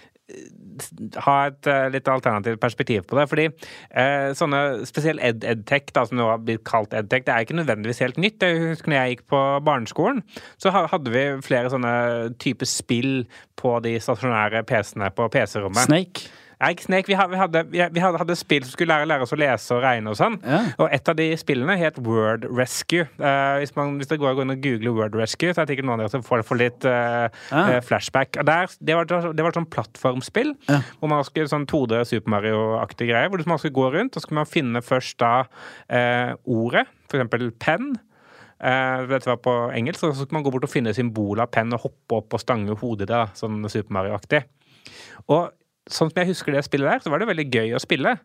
ha 1.25 1.35
et 1.49 1.69
eh, 1.69 1.87
litt 1.93 2.07
alternativt 2.11 2.61
perspektiv 2.61 3.05
på 3.09 3.17
det. 3.19 3.25
Fordi 3.31 3.47
eh, 3.49 4.29
sånne 4.37 4.61
spesielt 4.89 5.23
ed 5.25 5.45
edtech, 5.47 5.91
som 5.97 6.17
nå 6.19 6.29
har 6.31 6.43
blitt 6.43 6.65
kalt 6.67 6.95
edtech, 6.95 7.25
det 7.27 7.35
er 7.35 7.45
ikke 7.45 7.59
nødvendigvis 7.59 8.03
helt 8.05 8.19
nytt. 8.21 8.43
Jeg 8.43 8.73
husker 8.73 8.93
når 8.93 9.01
jeg 9.01 9.15
gikk 9.15 9.25
på 9.35 9.43
barneskolen, 9.67 10.23
så 10.61 10.73
hadde 10.75 11.13
vi 11.13 11.25
flere 11.45 11.71
sånne 11.73 11.93
typer 12.41 12.69
spill 12.69 13.13
på 13.59 13.77
de 13.83 13.97
stasjonære 14.01 14.63
PC-ene 14.69 15.11
på 15.15 15.27
PC-rommet. 15.33 15.89
Snake. 15.89 16.29
Nei, 16.59 16.73
ikke 16.75 17.07
Vi 17.07 17.15
hadde, 17.15 17.61
vi, 17.71 17.79
hadde, 17.79 18.19
hadde, 18.19 18.35
spill 18.35 18.65
som 18.65 18.73
skulle 18.73 18.91
lære, 18.91 19.07
lære 19.07 19.23
oss 19.23 19.31
å 19.31 19.37
lese 19.39 19.75
og 19.77 19.83
regne 19.85 20.11
og 20.11 20.17
sånn. 20.19 20.35
Ja. 20.43 20.57
Og 20.83 20.91
et 20.91 21.11
av 21.11 21.15
de 21.15 21.27
spillene 21.39 21.77
het 21.79 21.99
Word 22.03 22.43
Rescue. 22.51 23.05
Uh, 23.15 23.61
hvis, 23.61 23.71
man, 23.77 23.93
hvis 24.01 24.09
det 24.11 24.17
går 24.19 24.41
inn 24.43 24.51
og 24.51 24.59
googler 24.65 24.97
Word 24.97 25.15
Rescue, 25.15 25.53
så 25.53 25.61
er 25.61 25.69
det 25.69 25.77
sikkert 25.77 25.87
noen 25.87 26.01
av 26.01 26.03
dere 26.03 26.13
som 26.17 26.25
får, 26.25 26.43
får 26.49 26.59
litt 26.59 26.87
uh, 26.89 27.29
ja. 27.31 27.61
eh, 27.61 27.79
flashback. 27.85 28.41
Og 28.41 28.49
der, 28.49 28.73
det, 28.83 28.97
var, 28.97 29.07
det 29.07 29.45
var 29.45 29.53
et 29.53 29.59
sånn 29.61 29.69
plattformspill 29.71 30.51
Ja. 30.67 30.81
hvor 30.99 31.11
man 31.13 31.23
skulle 31.27 31.51
sånn 31.51 31.67
2D 31.69 32.01
Super 32.09 32.33
Mario-aktig 32.35 33.07
greie, 33.07 33.31
hvor 33.31 33.45
man 33.47 33.61
skulle 33.61 33.77
gå 33.79 33.87
rundt, 33.95 34.19
og 34.19 34.25
skulle 34.25 34.41
man 34.41 34.51
finne 34.51 34.83
først 34.83 35.15
da 35.23 35.31
uh, 35.45 36.35
ordet, 36.43 36.83
for 37.07 37.21
eksempel 37.21 37.53
penn. 37.55 37.93
Uh, 38.59 39.07
dette 39.07 39.31
var 39.31 39.39
på 39.39 39.55
engelsk, 39.71 40.03
så 40.03 40.11
skulle 40.11 40.41
man 40.41 40.43
gå 40.43 40.51
bort 40.51 40.67
og 40.67 40.73
finne 40.73 40.91
symbol 40.97 41.39
av 41.39 41.53
penn 41.55 41.71
og 41.77 41.87
hoppe 41.87 42.19
opp 42.19 42.35
og 42.35 42.43
stange 42.43 42.75
hodet 42.83 43.07
da, 43.07 43.29
sånn 43.39 43.63
Super 43.71 43.95
Mario-aktig. 43.95 44.43
Og 45.31 45.53
sånn 45.89 46.11
som 46.11 46.19
jeg 46.21 46.29
husker 46.31 46.53
det 46.55 46.61
spillet 46.67 46.89
der, 46.91 47.01
så 47.03 47.11
var 47.13 47.21
det 47.23 47.27
veldig 47.31 47.47
gøy 47.51 47.73
å 47.77 47.81
spille. 47.81 48.15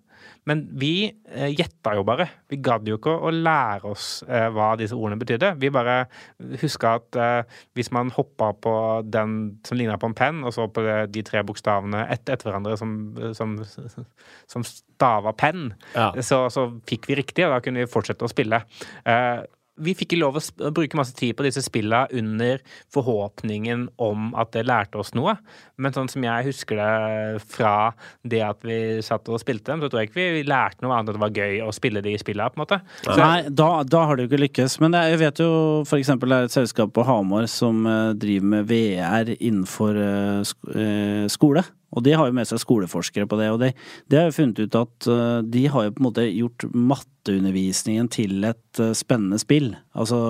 Men 0.49 0.63
vi 0.81 0.91
eh, 1.33 1.51
gjetta 1.57 1.95
jo 1.97 2.03
bare. 2.05 2.27
Vi 2.53 2.59
gadd 2.65 2.85
jo 2.89 2.99
ikke 2.99 3.13
å 3.25 3.31
lære 3.33 3.89
oss 3.91 4.07
eh, 4.29 4.47
hva 4.53 4.71
disse 4.81 4.97
ordene 4.97 5.21
betydde. 5.21 5.55
Vi 5.61 5.71
bare 5.73 5.95
huska 6.61 6.95
at 7.01 7.19
eh, 7.21 7.59
hvis 7.77 7.91
man 7.97 8.13
hoppa 8.13 8.51
på 8.57 8.75
den 9.09 9.37
som 9.65 9.79
ligna 9.81 9.97
på 10.01 10.11
en 10.11 10.17
penn, 10.19 10.43
og 10.45 10.53
så 10.57 10.67
på 10.69 10.85
det, 10.85 10.99
de 11.17 11.25
tre 11.25 11.41
bokstavene 11.49 12.05
ett 12.13 12.29
etter 12.29 12.51
hverandre 12.51 12.77
som, 12.81 12.95
som, 13.37 13.57
som 13.65 14.65
stava 14.69 15.33
penn, 15.37 15.71
Ja. 15.97 16.11
så, 16.21 16.45
så 16.53 16.69
fikk 16.89 17.09
vi 17.11 17.21
riktig, 17.23 17.47
og 17.49 17.57
da 17.57 17.63
kunne 17.65 17.85
vi 17.85 17.91
fortsette 17.91 18.25
å 18.29 18.33
spille. 18.33 18.63
Eh, 19.09 19.45
Vi 19.83 19.95
fikk 19.99 20.13
ikke 20.15 20.21
lov 20.21 20.39
å 20.39 20.71
bruke 20.75 20.99
masse 20.99 21.15
tid 21.17 21.35
på 21.35 21.47
disse 21.47 21.63
spilla 21.65 22.05
under 22.15 22.61
forhåpningen 22.95 23.89
om 24.03 24.31
at 24.39 24.53
det 24.55 24.67
lærte 24.69 25.01
oss 25.01 25.15
noe. 25.19 25.37
Men 25.81 25.95
sånn 25.97 26.11
som 26.13 26.25
jeg 26.27 26.49
husker 26.49 26.79
det 26.79 27.43
fra 27.51 27.75
det 28.23 28.43
at 28.47 28.63
vi 28.67 28.79
satt 29.05 29.29
og 29.33 29.41
spilte 29.43 29.73
dem, 29.73 29.83
så 29.83 29.91
tror 29.91 30.05
jeg 30.05 30.13
ikke 30.13 30.29
vi 30.37 30.45
lærte 30.47 30.85
noe 30.85 30.95
annet 30.95 31.11
enn 31.11 31.15
at 31.15 31.19
det 31.19 31.25
var 31.25 31.43
gøy 31.43 31.63
å 31.67 31.75
spille 31.75 32.05
de 32.05 32.15
spilla, 32.21 32.49
på 32.53 32.61
en 32.61 32.65
måte. 32.65 32.81
Så, 33.03 33.19
Nei, 33.19 33.51
da, 33.51 33.71
da 33.89 34.05
har 34.09 34.21
jo 34.21 34.29
ikke 34.29 34.43
lykkes. 34.45 34.79
Men 34.85 34.99
jeg 35.01 35.21
vet 35.25 35.43
jo 35.43 35.51
for 35.89 35.99
eksempel 35.99 36.31
det 36.31 36.39
er 36.39 36.51
et 36.51 36.59
selskap 36.59 36.95
på 36.95 37.07
Hamar 37.09 37.49
som 37.51 37.83
eh, 37.89 38.13
driver 38.19 38.53
med 38.55 38.69
VR 38.71 39.35
innenfor 39.35 39.99
eh, 39.99 40.45
sk 40.47 40.75
eh, 40.75 41.25
skole. 41.35 41.65
Og 41.95 42.03
de 42.05 42.15
har 42.19 42.27
jo 42.29 42.35
med 42.37 42.49
seg 42.51 42.61
skoleforskere 42.63 43.29
på 43.31 43.39
det, 43.39 43.49
og 43.55 43.61
de, 43.63 43.71
de 44.11 44.19
har 44.19 44.29
jo 44.29 44.37
funnet 44.37 44.61
ut 44.65 44.79
at 44.81 45.09
eh, 45.15 45.39
de 45.55 45.65
har 45.71 45.87
jo 45.87 45.95
på 45.95 46.03
en 46.03 46.09
måte 46.09 46.27
gjort 46.27 46.67
matteundervisningen 46.75 48.11
til 48.13 48.45
et 48.51 48.83
eh, 48.83 48.93
spennende 48.99 49.39
spill. 49.43 49.73
Altså, 49.95 50.21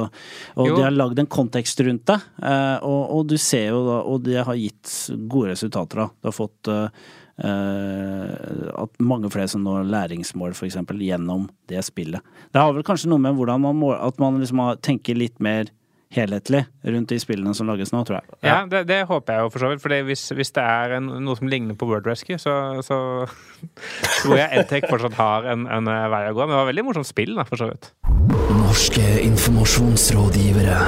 og 0.54 0.68
Jo. 0.68 0.76
de 0.76 0.86
har 0.86 0.94
lagd 0.94 1.18
en 1.22 1.30
kontekst 1.30 1.80
rundt 1.86 2.06
det, 2.10 2.20
eh, 2.44 2.78
og, 2.84 3.02
og 3.16 3.28
du 3.32 3.36
ser 3.40 3.70
jo 3.72 3.82
da 3.88 3.98
Og 4.04 4.24
det 4.26 4.40
har 4.44 4.58
gitt 4.58 4.92
gode 5.30 5.54
resultater, 5.54 6.04
da. 6.04 6.08
Det 6.20 6.30
har 6.30 6.36
fått 6.36 6.72
eh, 6.72 6.88
at 7.34 9.00
mange 9.02 9.30
flere 9.32 9.48
som 9.50 9.64
når 9.64 9.88
læringsmål, 9.90 10.52
eksempel, 10.54 11.00
gjennom 11.02 11.48
det 11.70 11.82
spillet. 11.82 12.22
Det 12.52 12.60
har 12.62 12.74
vel 12.76 12.86
kanskje 12.86 13.10
noe 13.10 13.18
med 13.18 13.34
hvordan 13.34 13.64
man 13.64 13.80
må, 13.80 13.90
at 13.96 14.20
man 14.22 14.38
liksom 14.38 14.62
tenker 14.84 15.18
litt 15.18 15.40
mer 15.42 15.72
helhetlig 16.14 16.64
rundt 16.84 17.12
de 17.12 17.18
spillene 17.20 17.54
som 17.56 17.68
lages 17.70 17.92
nå, 17.94 18.02
tror 18.06 18.20
jeg. 18.20 18.38
ja, 18.46 18.58
det, 18.70 18.84
det 18.90 19.02
håper 19.10 19.36
jeg 19.36 19.46
jo 19.46 19.52
for 19.54 19.64
så 19.64 19.72
vidt. 19.72 19.84
For 19.84 20.08
hvis, 20.08 20.26
hvis 20.36 20.54
det 20.56 20.64
er 20.64 20.96
en, 20.98 21.10
noe 21.26 21.38
som 21.38 21.50
ligner 21.50 21.78
på 21.78 21.88
Word 21.90 22.08
Rescue, 22.08 22.38
så, 22.40 22.56
så 22.86 22.98
tror 24.22 24.38
jeg 24.38 24.50
Edtech 24.60 24.88
fortsatt 24.90 25.18
har 25.20 25.48
en, 25.52 25.66
en 25.70 25.88
vei 25.88 26.24
å 26.30 26.36
gå. 26.36 26.44
Men 26.44 26.54
det 26.54 26.62
var 26.62 26.72
veldig 26.72 26.88
morsomt 26.90 27.10
spill, 27.10 27.34
da, 27.38 27.46
for 27.48 27.60
så 27.60 27.70
vidt. 27.72 27.92
Norske 28.54 29.06
informasjonsrådgivere. 29.24 30.78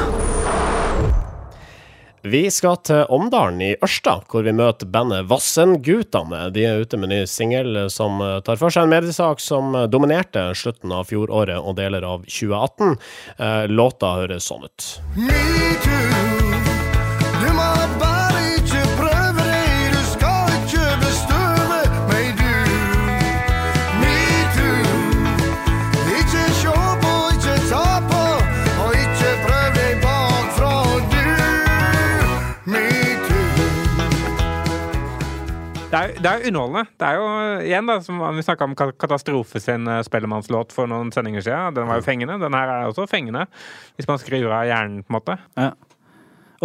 Vi 2.27 2.43
skal 2.51 2.81
til 2.83 3.05
Omdalen 3.13 3.61
i 3.63 3.73
Ørsta, 3.85 4.17
hvor 4.31 4.43
vi 4.47 4.55
møter 4.57 4.89
bandet 4.91 5.29
Vassendgutane. 5.31 6.47
De 6.55 6.65
er 6.67 6.83
ute 6.83 6.99
med 6.99 7.13
ny 7.13 7.21
singel 7.31 7.85
som 7.93 8.19
tar 8.47 8.59
for 8.59 8.75
seg 8.75 8.87
en 8.87 8.95
mediesak 8.97 9.43
som 9.43 9.77
dominerte 9.93 10.49
slutten 10.59 10.95
av 10.97 11.07
fjoråret 11.11 11.61
og 11.61 11.79
deler 11.79 12.07
av 12.07 12.27
2018. 12.27 12.97
Eh, 13.39 13.63
Låta 13.71 14.17
høres 14.19 14.51
sånn 14.51 14.67
ut. 14.67 14.91
Metoo. 15.21 16.37
Du 16.41 16.46
Det 36.27 36.31
er, 36.33 36.41
jo 36.43 36.51
underholdende. 36.51 36.89
Det 36.99 37.07
er 37.07 37.19
jo 37.21 37.27
igjen 37.63 37.87
da, 37.91 37.95
som 38.03 38.19
Vi 38.35 38.43
snakka 38.43 38.67
om 38.67 38.73
Ka- 38.75 38.93
Katastrofe 38.99 39.61
sin 39.63 39.87
eh, 39.87 40.03
Spellemannslåt 40.03 40.75
for 40.75 40.91
noen 40.91 41.13
sendinger 41.15 41.45
siden. 41.47 41.77
Den 41.77 41.87
var 41.87 42.01
jo 42.01 42.07
fengende. 42.07 42.41
Den 42.43 42.57
her 42.57 42.73
er 42.73 42.89
også 42.91 43.07
fengende, 43.11 43.45
hvis 43.95 44.09
man 44.11 44.19
skrur 44.19 44.51
av 44.51 44.65
hjernen, 44.67 45.05
på 45.07 45.13
en 45.13 45.19
måte. 45.21 45.37
Ja. 45.55 45.71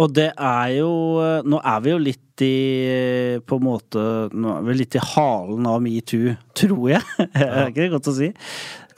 Og 0.02 0.10
det 0.16 0.30
er 0.40 0.68
jo 0.78 0.90
eh, 1.20 1.46
Nå 1.46 1.58
er 1.68 1.80
vi 1.84 1.90
jo 1.92 1.98
litt 2.00 2.42
i 2.42 2.54
eh, 2.88 3.34
På 3.44 3.58
en 3.60 3.66
måte 3.66 4.00
Nå 4.32 4.54
er 4.54 4.62
vi 4.70 4.76
litt 4.78 4.96
i 4.96 5.02
halen 5.04 5.68
av 5.68 5.82
metoo, 5.84 6.32
tror 6.58 6.86
jeg. 6.94 7.02
Det 7.36 7.44
er 7.44 7.68
ikke 7.68 7.84
det 7.84 7.90
godt 7.92 8.08
å 8.08 8.14
si. 8.16 8.30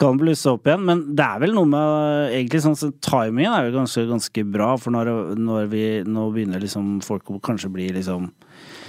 Kan 0.00 0.21
blusse 0.23 0.54
opp 0.54 0.71
igjen. 0.71 0.87
Men 0.87 1.02
det 1.18 1.26
er 1.26 1.42
vel 1.42 1.52
noe 1.59 1.66
med 1.68 2.30
Egentlig 2.38 2.62
sånn 2.64 2.78
så 2.78 2.92
Timingen 3.04 3.52
er 3.59 3.68
jo 3.68 3.76
ganske, 3.80 4.06
ganske 4.14 4.47
bra, 4.54 4.71
for 4.80 4.94
når, 4.94 5.11
når 5.35 5.68
vi 5.75 5.85
Nå 6.06 6.28
begynner 6.35 6.62
liksom 6.62 7.00
folk 7.04 7.35
å 7.35 7.42
kanskje 7.42 7.75
bli 7.75 7.90
liksom 7.99 8.30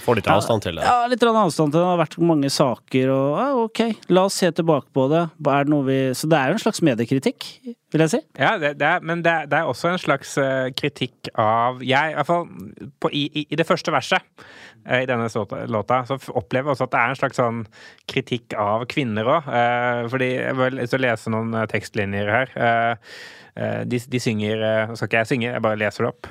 Får 0.06 0.20
litt 0.20 0.28
avstand 0.30 0.62
til 0.62 0.78
det. 0.78 0.84
Ja, 0.86 1.08
litt 1.10 1.24
avstand 1.26 1.72
til 1.74 1.80
det. 1.80 1.84
Det 1.84 1.90
har 1.92 2.02
vært 2.04 2.18
mange 2.32 2.50
saker, 2.54 3.10
og 3.14 3.40
ja, 3.42 3.48
ok, 3.66 3.80
la 4.14 4.26
oss 4.30 4.38
se 4.42 4.52
tilbake 4.54 4.88
på 4.94 5.08
det. 5.12 5.24
Er 5.50 5.66
det 5.66 5.74
noe 5.74 5.86
vi 5.88 5.98
Så 6.18 6.30
det 6.30 6.38
er 6.38 6.52
jo 6.54 6.58
en 6.60 6.62
slags 6.62 6.82
mediekritikk, 6.86 7.48
vil 7.96 8.04
jeg 8.06 8.12
si. 8.14 8.20
Ja, 8.38 8.54
det, 8.62 8.76
det 8.82 8.86
er, 8.86 9.02
men 9.02 9.24
det, 9.26 9.32
er- 9.34 9.50
det 9.50 9.58
er 9.60 9.72
også 9.72 9.90
en 9.94 10.02
slags 10.02 10.36
eh, 10.42 10.70
kritikk 10.78 11.30
av 11.42 11.82
Jeg, 11.86 12.12
i 12.14 12.18
hvert 12.20 12.30
fall 12.30 12.46
på, 13.02 13.10
i, 13.16 13.26
i, 13.42 13.46
i 13.50 13.58
det 13.60 13.66
første 13.68 13.94
verset 13.96 14.22
eh, 14.86 15.02
i 15.02 15.08
denne 15.10 15.30
låta, 15.34 15.64
låta, 15.72 16.02
så 16.10 16.20
opplever 16.38 16.70
jeg 16.70 16.76
også 16.78 16.88
at 16.90 16.94
det 16.96 17.02
er 17.02 17.14
en 17.16 17.20
slags 17.24 17.40
sånn 17.42 17.64
kritikk 18.12 18.54
av 18.62 18.86
kvinner 18.92 19.26
òg. 19.40 19.50
fordi 20.14 20.30
jeg 20.36 20.60
vil 20.60 21.06
lese 21.08 21.34
noen 21.34 21.56
eh, 21.64 21.66
tekstlinjer 21.72 22.30
her. 22.36 22.54
Eh, 23.56 23.84
de, 23.88 24.00
de 24.12 24.20
synger 24.20 24.60
eh, 24.60 24.90
Nå 24.90 24.98
skal 25.00 25.08
ikke 25.08 25.22
jeg 25.22 25.30
synge, 25.32 25.52
jeg 25.54 25.64
bare 25.64 25.80
leser 25.80 26.04
det 26.04 26.12
opp. 26.12 26.28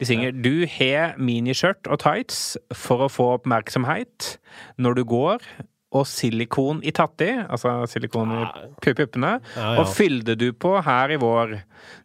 De 0.00 0.08
synger 0.08 0.34
Du 0.34 0.66
har 0.78 1.14
miniskjørt 1.22 1.86
og 1.86 2.00
tights 2.02 2.40
for 2.74 3.06
å 3.06 3.12
få 3.12 3.28
oppmerksomhet 3.36 4.34
når 4.82 4.98
du 4.98 5.04
går. 5.14 5.46
Og 5.94 6.06
silikon 6.10 6.80
i 6.82 6.90
tatti, 6.90 7.28
altså 7.44 7.84
silikon 7.86 8.32
i 8.34 8.42
puppene. 8.82 9.36
Ja, 9.54 9.68
ja. 9.76 9.78
Og 9.78 9.86
fylde 9.94 10.34
du 10.40 10.48
på 10.58 10.72
her 10.82 11.12
i 11.14 11.18
vår. 11.22 11.52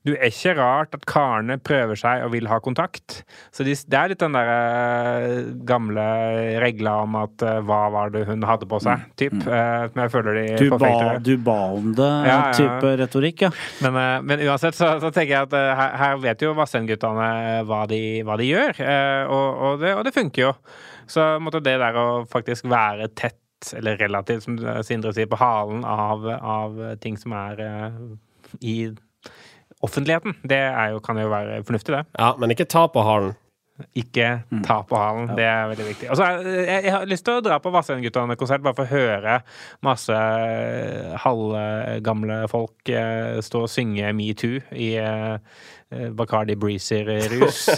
Du 0.05 0.11
er 0.13 0.27
ikke 0.29 0.53
rart 0.59 0.93
at 0.93 1.05
karene 1.09 1.55
prøver 1.63 1.97
seg 1.97 2.21
og 2.25 2.33
vil 2.35 2.45
ha 2.51 2.59
kontakt. 2.61 3.23
Så 3.55 3.65
de, 3.65 3.73
det 3.89 3.97
er 3.97 4.11
litt 4.11 4.21
den 4.21 4.35
der 4.37 4.51
eh, 4.51 5.39
gamle 5.67 6.05
regla 6.61 6.97
om 7.05 7.17
at 7.21 7.45
eh, 7.47 7.59
hva 7.65 7.79
var 7.95 8.13
det 8.13 8.25
hun 8.29 8.45
hadde 8.45 8.67
på 8.69 8.79
seg, 8.83 9.07
typ. 9.19 9.33
eh, 9.41 9.87
men 9.95 10.03
jeg 10.05 10.13
føler 10.13 10.37
de 10.37 10.45
Du 10.59 10.65
ba, 10.69 10.77
forfekter. 10.77 11.23
du 11.25 11.33
ba 11.49 11.57
om 11.79 11.89
det, 11.97 12.11
Ja, 12.29 12.37
type 12.59 12.93
retorikk, 13.01 13.47
ja. 13.47 13.51
Men, 13.85 13.99
men 14.29 14.45
uansett 14.45 14.77
så, 14.77 14.95
så 15.01 15.09
tenker 15.15 15.33
jeg 15.37 15.49
at 15.49 15.57
her, 15.81 15.97
her 16.03 16.21
vet 16.27 16.45
jo 16.45 16.53
Vassendguttene 16.59 17.31
hva, 17.69 17.81
hva 17.89 18.39
de 18.39 18.49
gjør, 18.53 18.83
og, 19.33 19.47
og, 19.69 19.81
det, 19.81 19.95
og 19.97 20.05
det 20.05 20.13
funker 20.15 20.49
jo. 20.49 20.53
Så 21.09 21.25
måtte 21.41 21.61
det 21.65 21.77
der 21.81 21.95
å 21.97 22.07
faktisk 22.29 22.67
være 22.69 23.09
tett, 23.17 23.39
eller 23.75 23.99
relativt, 23.99 24.45
som 24.45 24.57
Sindre 24.85 25.13
sier, 25.15 25.29
på 25.29 25.39
halen 25.39 25.85
av, 25.87 26.25
av 26.29 26.79
ting 27.03 27.17
som 27.19 27.35
er 27.37 27.63
eh, 27.65 27.99
i 28.61 28.77
offentligheten, 29.85 30.35
det 30.47 30.59
er 30.69 30.93
jo, 30.93 31.03
kan 31.03 31.19
jo 31.19 31.29
være 31.31 31.61
fornuftig, 31.67 31.95
det. 31.95 32.03
Ja, 32.19 32.33
men 32.39 32.51
ikke 32.55 32.67
ta 32.69 32.87
på 32.91 33.03
halen. 33.05 33.35
Ikke 33.97 34.27
ta 34.65 34.81
på 34.87 34.99
halen. 34.99 35.31
Det 35.37 35.45
er 35.47 35.69
veldig 35.71 35.87
viktig. 35.87 36.09
Altså, 36.11 36.27
jeg, 36.43 36.83
jeg 36.85 36.93
har 36.93 37.07
lyst 37.09 37.25
til 37.27 37.39
å 37.39 37.43
dra 37.43 37.59
på 37.63 37.71
Vassendguttene-konsert 37.73 38.63
bare 38.65 38.77
for 38.77 38.87
å 38.87 38.93
høre 38.99 39.39
masse 39.85 40.15
eh, 40.15 41.15
halvgamle 41.23 42.41
folk 42.51 42.91
eh, 42.91 43.39
stå 43.45 43.65
og 43.65 43.71
synge 43.71 44.11
metoo 44.17 44.59
i 44.75 44.93
eh, 44.99 45.37
Bacardi 46.15 46.57
Breezer-rus. 46.59 47.67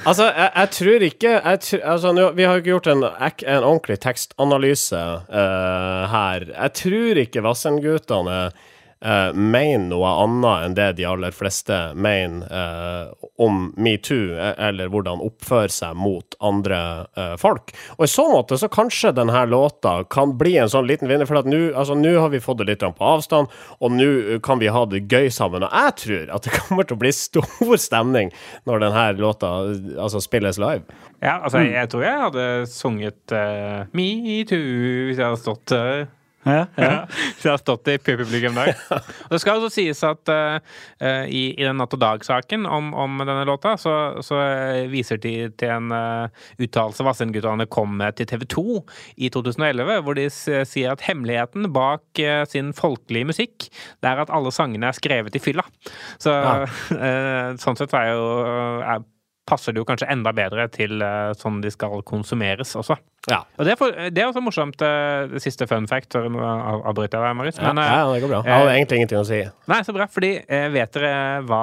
Altså, 0.00 0.30
jeg, 0.32 0.48
jeg 0.54 0.68
tror 0.72 1.02
ikke 1.04 1.30
jeg 1.34 1.58
tr 1.60 1.82
altså, 1.84 2.10
Vi 2.32 2.44
har 2.48 2.54
jo 2.54 2.62
ikke 2.62 2.70
gjort 2.70 2.86
en, 2.88 3.02
en 3.04 3.66
ordentlig 3.68 3.98
tekstanalyse 4.00 5.00
uh, 5.28 6.04
her. 6.08 6.46
Jeg 6.54 6.72
tror 6.78 7.20
ikke 7.20 7.42
Vassendgutane 7.44 8.38
uh, 8.48 8.69
mener 9.00 9.86
noe 9.88 10.08
annet 10.24 10.66
enn 10.66 10.74
det 10.76 10.88
de 10.98 11.06
aller 11.08 11.32
fleste 11.32 11.76
mener 11.96 12.44
uh, 12.52 13.12
om 13.40 13.70
metoo, 13.80 14.34
eh, 14.36 14.52
eller 14.68 14.90
hvordan 14.92 15.22
oppføre 15.24 15.72
seg 15.72 15.96
mot 15.96 16.36
andre 16.44 16.80
uh, 17.16 17.36
folk. 17.40 17.72
Og 17.96 18.04
i 18.04 18.10
så 18.12 18.26
måte 18.28 18.58
så 18.60 18.68
kanskje 18.72 19.14
denne 19.16 19.46
låta 19.48 20.02
kan 20.12 20.34
bli 20.40 20.58
en 20.60 20.68
sånn 20.68 20.88
liten 20.90 21.08
vinner, 21.08 21.28
for 21.28 21.40
at 21.40 21.48
nå 21.48 21.70
altså, 21.72 21.96
har 21.96 22.28
vi 22.34 22.42
fått 22.44 22.60
det 22.60 22.68
litt 22.68 22.84
på 22.84 23.08
avstand, 23.14 23.48
og 23.80 23.96
nå 23.96 24.38
kan 24.44 24.60
vi 24.60 24.68
ha 24.72 24.84
det 24.88 25.06
gøy 25.08 25.30
sammen. 25.32 25.64
Og 25.64 25.72
jeg 25.72 25.96
tror 26.04 26.36
at 26.36 26.46
det 26.46 26.56
kommer 26.60 26.88
til 26.88 26.98
å 26.98 27.02
bli 27.06 27.14
stor 27.16 27.74
stemning 27.80 28.34
når 28.68 28.84
denne 28.84 29.08
låta 29.20 29.54
altså, 29.96 30.20
spilles 30.20 30.60
live. 30.60 30.84
Ja, 31.20 31.38
altså, 31.40 31.64
jeg 31.64 31.88
tror 31.92 32.04
jeg 32.04 32.24
hadde 32.26 32.46
sunget 32.68 33.32
uh, 33.32 33.88
metoo 33.96 35.06
hvis 35.08 35.16
jeg 35.16 35.24
hadde 35.24 35.40
stått 35.40 35.76
uh, 35.76 36.08
Ja, 36.46 36.64
ja. 36.76 36.84
Ja, 36.84 37.00
så 37.36 37.48
jeg 37.48 37.52
har 37.52 37.60
stått 37.60 37.88
i 37.92 37.98
publikum 38.00 38.56
der. 38.56 38.72
Og 38.96 39.34
det 39.34 39.40
skal 39.42 39.58
også 39.58 39.68
sies 39.74 40.00
at 40.06 40.30
eh, 40.32 41.26
i, 41.28 41.42
i 41.52 41.66
den 41.66 41.76
Natt 41.80 41.92
og 41.96 42.00
Dag-saken 42.00 42.64
om, 42.64 42.94
om 42.96 43.20
denne 43.20 43.44
låta, 43.48 43.74
så, 43.80 43.94
så 44.24 44.40
eh, 44.40 44.88
viser 44.92 45.20
de 45.20 45.34
til 45.60 45.74
en 45.74 45.92
uh, 45.92 46.48
uttalelse 46.60 47.04
Vassendguttene 47.04 47.68
kom 47.68 47.92
med 48.00 48.16
til 48.16 48.30
TV 48.30 48.46
2 48.56 48.64
i 49.20 49.30
2011, 49.32 50.00
hvor 50.06 50.16
de 50.16 50.26
sier 50.32 50.94
at 50.94 51.04
hemmeligheten 51.04 51.68
bak 51.76 52.22
uh, 52.24 52.42
sin 52.48 52.72
folkelige 52.76 53.28
musikk, 53.28 53.68
det 54.00 54.08
er 54.08 54.24
at 54.24 54.32
alle 54.32 54.52
sangene 54.54 54.88
er 54.88 54.96
skrevet 54.96 55.36
i 55.36 55.42
fylla. 55.42 55.66
Så 56.20 56.32
eh, 56.96 57.56
sånn 57.60 57.78
sett 57.78 57.94
er 57.96 58.14
jo 58.14 58.28
er, 58.80 59.04
passer 59.48 59.74
det 59.74 59.80
jo 59.80 59.86
kanskje 59.88 60.06
enda 60.12 60.30
bedre 60.36 60.66
til 60.70 61.00
eh, 61.02 61.32
sånn 61.38 61.60
de 61.64 61.70
skal 61.72 62.02
konsumeres 62.06 62.74
også. 62.78 62.96
Ja. 63.28 63.42
Og 63.58 63.66
det 63.66 63.72
er, 63.74 63.78
for, 63.80 63.92
det 64.14 64.22
er 64.22 64.28
også 64.30 64.40
morsomt, 64.44 64.80
eh, 64.84 65.26
det 65.32 65.42
siste 65.44 65.66
fun 65.68 65.88
fact. 65.90 66.14
Nå 66.14 66.40
avbryter 66.40 67.18
jeg 67.18 67.24
deg, 67.26 67.36
Marius. 67.38 67.58
Ja, 67.60 67.72
Men, 67.72 67.82
eh, 67.82 67.90
ja, 67.90 68.04
det 68.12 68.22
går 68.22 68.30
bra. 68.32 68.40
Jeg 68.46 68.54
hadde 68.62 68.74
egentlig 68.76 69.00
ingenting 69.00 69.20
å 69.20 69.26
si. 69.28 69.40
Nei, 69.72 69.80
så 69.86 69.94
bra. 69.96 70.06
Fordi 70.12 70.30
vet 70.76 70.94
dere 70.96 71.12
hva 71.48 71.62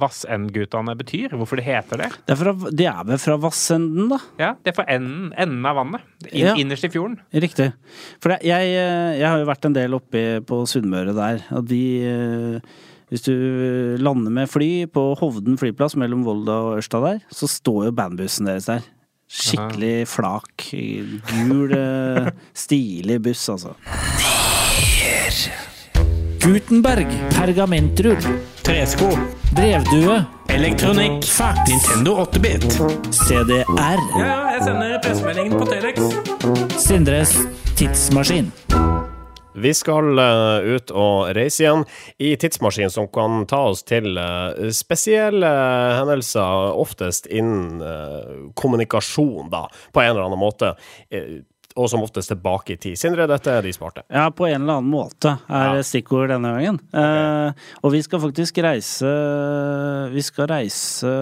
Vassendgutane 0.00 0.96
betyr? 0.98 1.34
Hvorfor 1.36 1.60
det 1.60 1.66
heter 1.66 2.04
det? 2.04 2.10
Det 2.28 2.36
er, 2.36 2.40
fra, 2.44 2.54
de 2.80 2.88
er 2.92 3.02
vel 3.10 3.22
fra 3.26 3.38
Vassenden, 3.46 4.10
da? 4.14 4.20
Ja, 4.40 4.50
Det 4.62 4.72
er 4.72 4.78
fra 4.80 4.88
enden, 4.96 5.30
enden 5.36 5.66
av 5.68 5.80
vannet. 5.82 6.06
In, 6.30 6.46
Ja. 6.46 6.54
Innerst 6.56 6.86
i 6.86 6.92
fjorden. 6.94 7.18
Riktig. 7.34 7.72
For 8.22 8.36
jeg, 8.36 8.46
jeg, 8.48 8.76
jeg 9.20 9.28
har 9.28 9.40
jo 9.42 9.48
vært 9.50 9.66
en 9.68 9.76
del 9.76 9.98
oppe 9.98 10.26
på 10.46 10.62
Sunnmøre 10.70 11.16
der, 11.16 11.42
og 11.58 11.66
de 11.68 11.82
Hvis 13.06 13.22
du 13.22 13.32
lander 14.02 14.32
med 14.34 14.50
fly 14.50 14.86
på 14.90 15.12
Hovden 15.20 15.58
flyplass 15.60 15.94
mellom 15.94 16.24
Volda 16.26 16.56
og 16.64 16.80
Ørsta 16.80 16.98
der, 17.04 17.20
så 17.30 17.46
står 17.50 17.88
jo 17.88 17.94
bandbussen 17.94 18.50
deres 18.50 18.66
der. 18.66 18.86
Skikkelig 19.30 20.06
flak. 20.10 20.68
Gul, 20.70 21.70
eh, 21.74 22.30
stilig 22.66 23.20
buss, 23.22 23.48
altså. 23.50 23.74
Gutenberg. 26.42 27.06
Pergamentrull. 27.34 28.22
Tresko. 28.62 29.10
Brevdue. 29.54 30.20
Elektronikk. 30.48 31.24
Fax. 31.26 31.58
Nintendo 31.70 32.20
8-bit. 32.26 32.66
CDR. 33.10 33.64
Ja, 33.78 33.96
ja, 34.18 34.38
jeg 34.54 34.62
sender 34.66 35.00
pressemeldingen 35.02 35.58
på 35.58 35.66
Telex. 35.70 36.78
Sindres 36.86 37.34
tidsmaskin. 37.76 38.52
Vi 39.56 39.72
skal 39.74 40.18
eh, 40.20 40.68
ut 40.76 40.90
og 40.92 41.30
reise 41.36 41.64
igjen 41.64 41.84
i 42.22 42.34
tidsmaskin 42.36 42.92
som 42.92 43.08
kan 43.08 43.44
ta 43.48 43.62
oss 43.72 43.82
til 43.88 44.16
eh, 44.20 44.68
spesielle 44.76 45.48
hendelser, 46.00 46.72
oftest 46.76 47.26
innen 47.32 47.80
eh, 47.80 48.32
kommunikasjon, 48.60 49.48
da, 49.52 49.66
på 49.92 50.02
en 50.04 50.12
eller 50.14 50.26
annen 50.28 50.40
måte. 50.42 50.74
og 51.76 51.90
som 51.92 52.00
oftest 52.00 52.30
tilbake 52.32 52.72
i 52.72 52.76
tid. 52.80 52.96
Sindre, 52.96 53.26
dette 53.28 53.52
er 53.52 53.60
de 53.66 53.72
smarte. 53.76 54.00
Ja, 54.08 54.30
på 54.32 54.46
en 54.48 54.62
eller 54.62 54.78
annen 54.78 54.88
måte 54.88 55.34
er 55.44 55.74
Ja. 55.76 55.82
stikkord 55.84 56.30
denne 56.32 56.54
gangen. 56.54 56.78
Eh, 56.94 57.52
og 57.82 57.92
vi 57.92 58.00
skal 58.02 58.20
faktisk 58.22 58.56
reise 58.64 59.10
Vi 60.12 60.22
skal 60.24 60.46
reise 60.48 61.12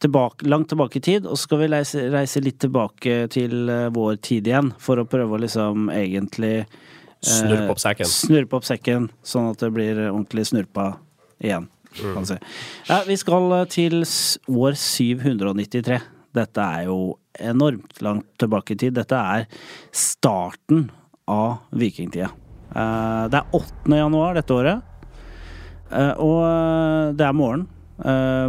tilbake, 0.00 0.44
langt 0.46 0.68
tilbake 0.68 0.96
i 0.96 1.00
tid, 1.00 1.24
og 1.26 1.36
så 1.38 1.48
skal 1.48 1.58
vi 1.62 1.70
reise, 1.72 2.04
reise 2.12 2.40
litt 2.44 2.58
tilbake 2.62 3.28
til 3.32 3.66
vår 3.90 4.20
tid 4.22 4.46
igjen, 4.46 4.72
for 4.78 5.00
å 5.00 5.08
prøve 5.08 5.34
å 5.34 5.40
liksom 5.42 5.88
egentlig 5.90 6.66
Snurpe 7.24 7.70
opp 7.74 7.80
sekken. 7.82 8.06
Snurpe 8.06 8.56
opp 8.60 8.64
sekken, 8.68 9.08
sånn 9.26 9.50
at 9.50 9.58
det 9.58 9.72
blir 9.74 9.98
ordentlig 10.10 10.46
snurpa 10.52 10.92
igjen. 11.42 11.66
Mm. 11.98 12.24
Si. 12.28 12.36
Ja, 12.90 13.00
vi 13.08 13.16
skal 13.18 13.50
eh, 13.56 13.64
til 13.72 14.02
år 14.04 14.76
793. 14.78 15.98
Dette 16.36 16.60
er 16.62 16.84
jo 16.86 17.16
enormt 17.40 18.02
langt 18.04 18.28
tilbake 18.38 18.76
i 18.76 18.78
tid. 18.78 18.94
Dette 18.98 19.16
er 19.18 19.46
starten 19.96 20.90
av 21.28 21.58
vikingtida. 21.74 22.28
Eh, 22.74 23.24
Det 23.32 23.40
er 23.40 23.56
8. 23.56 23.96
januar 23.98 24.34
dette 24.38 24.54
året, 24.54 24.82
eh, 25.90 26.12
og 26.20 26.38
eh, 26.44 27.12
det 27.18 27.26
er 27.26 27.32
morgen. 27.34 27.66
Eh, 27.98 28.48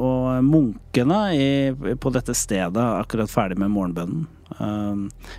Og 0.00 0.44
munkene 0.46 1.96
på 2.00 2.12
dette 2.14 2.32
stedet 2.34 2.80
er 2.80 3.02
akkurat 3.02 3.28
ferdig 3.28 3.58
med 3.60 3.70
morgenbønnen. 3.74 4.24
Eh, 4.54 4.94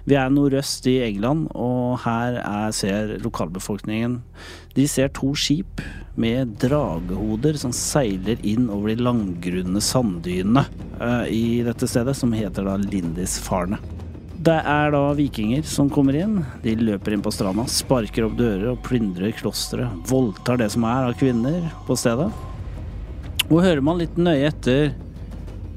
Vi 0.07 0.15
er 0.19 0.31
nordøst 0.33 0.87
i 0.89 0.99
England, 1.05 1.47
og 1.55 1.99
her 2.03 2.39
er, 2.41 2.71
ser 2.75 3.17
lokalbefolkningen 3.23 4.19
De 4.75 4.87
ser 4.87 5.09
to 5.15 5.33
skip 5.35 5.81
med 6.17 6.57
dragehoder 6.61 7.57
som 7.61 7.73
seiler 7.75 8.41
inn 8.45 8.67
over 8.73 8.91
de 8.91 9.03
langgrunne 9.05 9.81
sanddynene 9.85 10.63
uh, 10.97 11.25
i 11.29 11.61
dette 11.65 11.85
stedet, 11.89 12.15
som 12.17 12.33
heter 12.33 12.65
da 12.65 12.73
Lindisfarne. 12.81 13.77
Det 14.37 14.55
er 14.57 14.91
da 14.93 15.01
vikinger 15.17 15.65
som 15.65 15.89
kommer 15.93 16.17
inn. 16.17 16.39
De 16.63 16.73
løper 16.77 17.13
inn 17.13 17.23
på 17.25 17.33
stranda, 17.33 17.67
sparker 17.69 18.25
opp 18.25 18.37
dører 18.37 18.71
og 18.71 18.81
plyndrer 18.85 19.33
klosteret. 19.37 19.93
Voldtar 20.09 20.57
det 20.61 20.71
som 20.73 20.85
er 20.89 21.11
av 21.11 21.17
kvinner 21.21 21.69
på 21.85 21.97
stedet. 21.97 22.29
Og 23.47 23.61
hører 23.61 23.85
man 23.85 24.01
litt 24.01 24.17
nøye 24.17 24.49
etter 24.49 24.93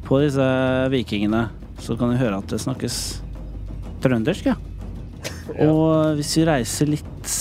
på 0.08 0.22
disse 0.24 0.46
vikingene, 0.92 1.46
så 1.80 1.96
kan 1.98 2.12
du 2.12 2.18
høre 2.20 2.38
at 2.40 2.50
det 2.52 2.60
snakkes 2.62 2.96
trøndersk, 4.04 4.50
ja. 4.52 4.56
Og 5.60 6.16
hvis 6.18 6.34
vi 6.38 6.44
reiser 6.48 6.88
litt 6.92 7.32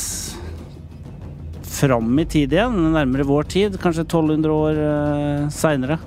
fram 1.70 2.12
i 2.20 2.26
tid 2.28 2.54
igjen, 2.56 2.76
nærmere 2.96 3.24
vår 3.28 3.48
tid, 3.52 3.78
kanskje 3.80 4.04
1200 4.08 4.52
år 4.56 4.80
uh, 4.84 5.50
seinere, 5.54 6.00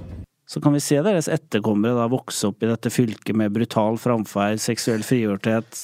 så 0.48 0.60
kan 0.60 0.74
vi 0.76 0.82
se 0.84 0.98
deres 1.00 1.30
etterkommere 1.32 1.96
da 1.96 2.08
vokse 2.12 2.50
opp 2.50 2.64
i 2.64 2.68
dette 2.68 2.90
fylket 2.92 3.36
med 3.38 3.54
brutal 3.54 3.96
framferd, 4.00 4.60
seksuell 4.60 5.04
frigjorthet 5.06 5.78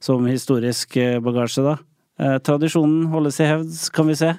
som 0.00 0.24
historisk 0.24 0.96
eh, 0.96 1.18
bagasje, 1.20 1.60
da. 1.66 1.74
Eh, 2.20 2.38
tradisjonen 2.40 3.10
holdes 3.12 3.36
i 3.44 3.48
hevd, 3.50 3.74
kan 3.92 4.08
vi 4.08 4.14
se. 4.16 4.30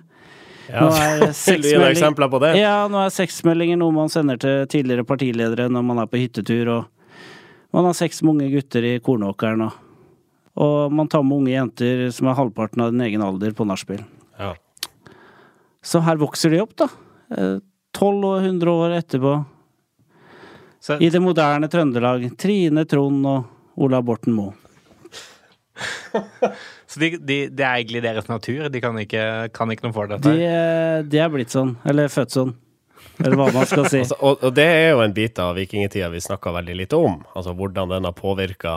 Ja. 0.72 0.80
Nå 0.82 0.88
er 0.98 1.28
sexmelding- 1.44 1.92
eksempler 1.92 2.32
på 2.34 2.40
det? 2.42 2.56
Ja, 2.58 2.88
nå 2.90 3.04
er 3.04 3.14
sexmeldinger 3.14 3.78
noe 3.78 3.94
man 3.94 4.10
sender 4.10 4.42
til 4.42 4.64
tidligere 4.72 5.06
partiledere 5.06 5.70
når 5.70 5.86
man 5.92 6.02
er 6.02 6.10
på 6.10 6.24
hyttetur, 6.24 6.72
og 6.80 7.01
man 7.72 7.88
har 7.88 7.96
sex 7.98 8.22
med 8.24 8.36
unge 8.36 8.50
gutter 8.54 8.86
i 8.88 8.98
kornåkeren, 9.04 9.66
og, 9.68 9.78
og 10.60 10.94
man 10.96 11.10
tar 11.12 11.24
med 11.28 11.42
unge 11.42 11.54
jenter 11.54 12.08
som 12.16 12.30
er 12.32 12.38
halvparten 12.40 12.84
av 12.84 12.94
din 12.94 13.06
egen 13.08 13.24
alder, 13.26 13.56
på 13.56 13.68
nachspiel. 13.68 14.04
Ja. 14.40 14.54
Så 15.82 16.04
her 16.06 16.20
vokser 16.22 16.54
de 16.54 16.62
opp, 16.64 16.76
da. 16.78 16.90
Tolv 17.32 18.24
12 18.24 18.28
og 18.28 18.46
100 18.46 18.72
år 18.72 18.94
etterpå. 19.00 19.34
Så, 20.82 20.98
I 20.98 21.10
det 21.14 21.20
moderne 21.22 21.68
Trøndelag. 21.70 22.24
Trine 22.40 22.86
Trond 22.90 23.26
og 23.30 23.82
Ola 23.86 24.02
Borten 24.02 24.34
Moe. 24.34 24.56
så 26.90 27.00
de, 27.02 27.12
de, 27.18 27.38
det 27.50 27.66
er 27.66 27.76
egentlig 27.76 28.02
deres 28.04 28.28
natur. 28.30 28.66
De 28.74 28.82
kan 28.82 28.98
ikke, 29.02 29.26
kan 29.54 29.72
ikke 29.74 29.88
noe 29.88 29.96
for 29.96 30.10
dette. 30.10 30.32
De, 30.32 30.48
eh, 30.48 31.04
de 31.06 31.22
er 31.22 31.30
blitt 31.34 31.54
sånn. 31.54 31.76
Eller 31.88 32.10
født 32.12 32.34
sånn. 32.34 32.56
Eller 33.22 33.38
hva 33.40 33.52
man 33.54 33.68
skal 33.70 33.88
si. 33.88 34.02
Altså, 34.04 34.18
og, 34.20 34.42
og 34.42 34.56
det 34.58 34.66
er 34.66 34.90
jo 34.94 35.04
en 35.06 35.14
bit 35.16 35.40
av 35.42 35.56
vikingtida 35.58 36.10
vi 36.14 36.24
snakka 36.24 36.54
veldig 36.58 36.76
lite 36.84 37.00
om. 37.00 37.22
Altså 37.36 37.56
hvordan 37.58 37.94
den 37.94 38.08
har 38.10 38.16
påvirka 38.18 38.76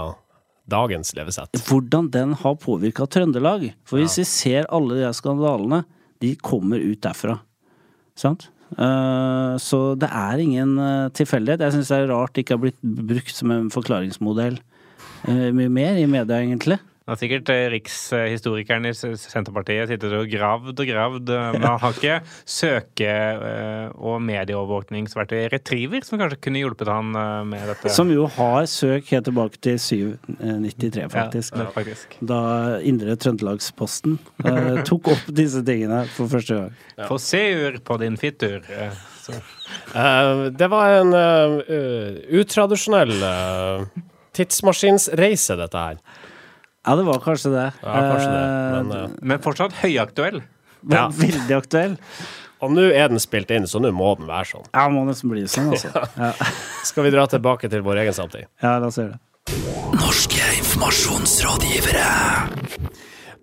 dagens 0.70 1.12
levesett. 1.16 1.60
Hvordan 1.68 2.08
den 2.12 2.34
har 2.40 2.56
påvirka 2.60 3.06
Trøndelag. 3.10 3.70
For 3.88 4.00
hvis 4.00 4.18
vi 4.22 4.26
ser 4.28 4.68
alle 4.72 5.02
de 5.02 5.12
skandalene, 5.16 5.82
de 6.24 6.34
kommer 6.40 6.80
ut 6.80 7.02
derfra. 7.04 7.38
Sant? 8.18 8.48
Uh, 8.74 9.54
så 9.60 9.94
det 10.00 10.08
er 10.08 10.40
ingen 10.42 10.78
uh, 10.80 11.10
tilfeldighet. 11.14 11.62
Jeg 11.62 11.76
syns 11.76 11.92
det 11.92 11.98
er 12.00 12.10
rart 12.10 12.34
det 12.34 12.44
ikke 12.44 12.56
har 12.56 12.64
blitt 12.64 12.80
brukt 12.82 13.34
som 13.36 13.52
en 13.54 13.68
forklaringsmodell 13.70 14.56
uh, 15.28 15.50
mye 15.54 15.70
mer 15.70 16.00
i 16.00 16.08
media, 16.10 16.40
egentlig. 16.40 16.80
Det 17.04 17.12
har 17.12 17.18
sikkert 17.20 17.50
eh, 17.52 17.66
rikshistorikeren 17.74 18.86
i 18.88 18.92
Senterpartiet 18.96 19.90
sittet 19.90 20.12
og 20.16 20.30
gravd 20.32 20.78
og 20.80 20.86
gravd, 20.88 21.32
eh, 21.34 21.48
men 21.52 21.66
han 21.68 21.82
har 21.82 21.98
ikke 21.98 22.14
søke- 22.58 23.10
eh, 23.50 23.90
og 24.00 24.22
medieovervåkningsverktøy 24.24 25.50
Retriever, 25.52 26.00
som 26.08 26.16
kanskje 26.22 26.40
kunne 26.46 26.62
hjulpet 26.62 26.88
han 26.88 27.12
med 27.50 27.68
dette. 27.68 27.92
Som 27.92 28.08
jo 28.08 28.24
har 28.38 28.64
søk 28.72 29.12
helt 29.12 29.28
tilbake 29.28 29.60
til 29.60 29.76
793, 29.76 31.04
faktisk. 31.12 31.60
Ja, 31.60 31.68
faktisk. 31.76 32.16
Da 32.24 32.40
Indre 32.80 33.18
Trøndelagsposten 33.20 34.16
eh, 34.48 34.80
tok 34.88 35.12
opp 35.12 35.28
disse 35.28 35.60
tingene 35.68 36.06
for 36.16 36.32
første 36.32 36.56
gang. 36.62 36.74
Få 37.04 37.20
seur 37.20 37.82
på 37.84 38.00
din 38.00 38.16
fittur. 38.16 38.64
eh, 38.64 38.96
så. 39.20 39.36
Eh, 39.92 40.46
det 40.56 40.72
var 40.72 41.02
en 41.02 41.12
uh, 41.12 41.60
utradisjonell 42.40 43.12
uh, 43.20 44.04
tidsmaskinsreise, 44.36 45.60
dette 45.60 45.90
her. 45.90 46.00
Ja, 46.84 46.94
det 47.00 47.04
var 47.06 47.20
kanskje 47.24 47.50
det. 47.54 47.66
Ja, 47.82 47.92
kanskje 48.12 48.30
det. 48.32 48.46
Men, 48.74 48.90
eh, 49.02 49.10
Men 49.22 49.38
fortsatt 49.44 49.72
høyaktuell. 49.80 50.42
men 50.82 50.96
ja. 50.98 51.04
Veldig 51.08 51.56
aktuell. 51.56 51.96
og 52.60 52.70
nå 52.72 52.84
er 52.92 53.08
den 53.08 53.20
spilt 53.20 53.50
inn, 53.50 53.64
så 53.68 53.80
nå 53.80 53.90
må 53.92 54.14
den 54.18 54.26
være 54.28 54.44
sånn. 54.54 54.66
Ja, 54.74 54.88
må 54.92 55.04
nesten 55.08 55.30
bli 55.32 55.42
sånn, 55.48 55.70
altså. 55.72 55.88
Ja, 56.16 56.32
Skal 56.84 57.04
vi 57.08 57.10
dra 57.14 57.26
tilbake 57.26 57.70
til 57.72 57.80
vår 57.84 57.96
egen 58.04 58.12
samtid? 58.16 58.46
ja 58.62 58.78
la 58.78 58.86
oss 58.92 58.98
gjøre 59.00 59.16
det. 59.16 59.20
Norske 60.00 60.44
informasjonsrådgivere. 60.60 62.08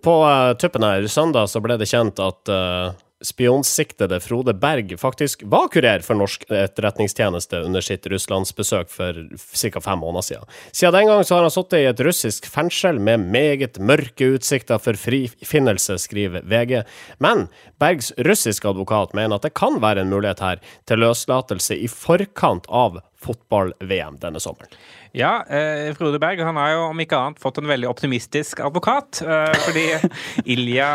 På 0.04 0.16
uh, 0.26 0.54
tuppen 0.58 0.84
her 0.84 1.06
søndag 1.08 1.50
så 1.50 1.62
ble 1.62 1.78
det 1.78 1.86
kjent 1.90 2.18
at 2.20 2.50
uh, 2.50 2.92
spionsiktede 3.22 4.20
Frode 4.20 4.54
Berg 4.54 4.94
faktisk 5.00 5.44
var 5.46 5.68
kurer 5.74 6.04
for 6.06 6.18
norsk 6.20 6.46
etterretningstjeneste 6.50 7.62
under 7.66 7.84
sitt 7.86 8.08
russlandsbesøk 8.12 8.90
for 8.92 9.20
ca. 9.38 9.82
fem 9.82 10.02
måneder 10.02 10.28
siden. 10.28 10.50
Siden 10.72 10.98
den 10.98 11.12
gang 11.12 11.24
har 11.30 11.46
han 11.46 11.54
sittet 11.54 11.80
i 11.80 11.90
et 11.90 12.04
russisk 12.06 12.50
fengsel 12.52 13.00
med 13.00 13.26
meget 13.32 13.80
mørke 13.80 14.34
utsikter 14.36 14.82
for 14.82 14.98
frifinnelse, 14.98 15.98
skriver 16.02 16.42
VG. 16.46 16.82
Men 17.20 17.48
Bergs 17.80 18.12
russiske 18.18 18.68
advokat 18.70 19.16
mener 19.18 19.38
at 19.38 19.48
det 19.48 19.56
kan 19.58 19.82
være 19.82 20.06
en 20.06 20.14
mulighet 20.14 20.44
her 20.44 20.62
til 20.90 21.04
løslatelse 21.06 21.78
i 21.78 21.88
forkant 21.92 22.70
av 22.70 23.02
fotball-VM 23.22 24.18
denne 24.22 24.42
sommeren. 24.42 24.72
Ja, 25.12 25.44
eh, 25.44 25.94
Frode 25.94 26.20
Berg 26.24 26.40
han 26.40 26.56
har 26.56 26.70
jo 26.72 26.84
om 26.88 27.00
ikke 27.04 27.18
annet 27.20 27.40
fått 27.44 27.58
en 27.60 27.68
veldig 27.68 27.90
optimistisk 27.90 28.62
advokat. 28.64 29.20
Eh, 29.20 29.58
fordi 29.66 29.84
Ilja 30.56 30.88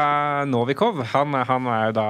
Novikov 0.48 1.02
han, 1.12 1.36
han 1.36 1.68
er 1.68 1.82
jo 1.90 1.96
da 1.98 2.06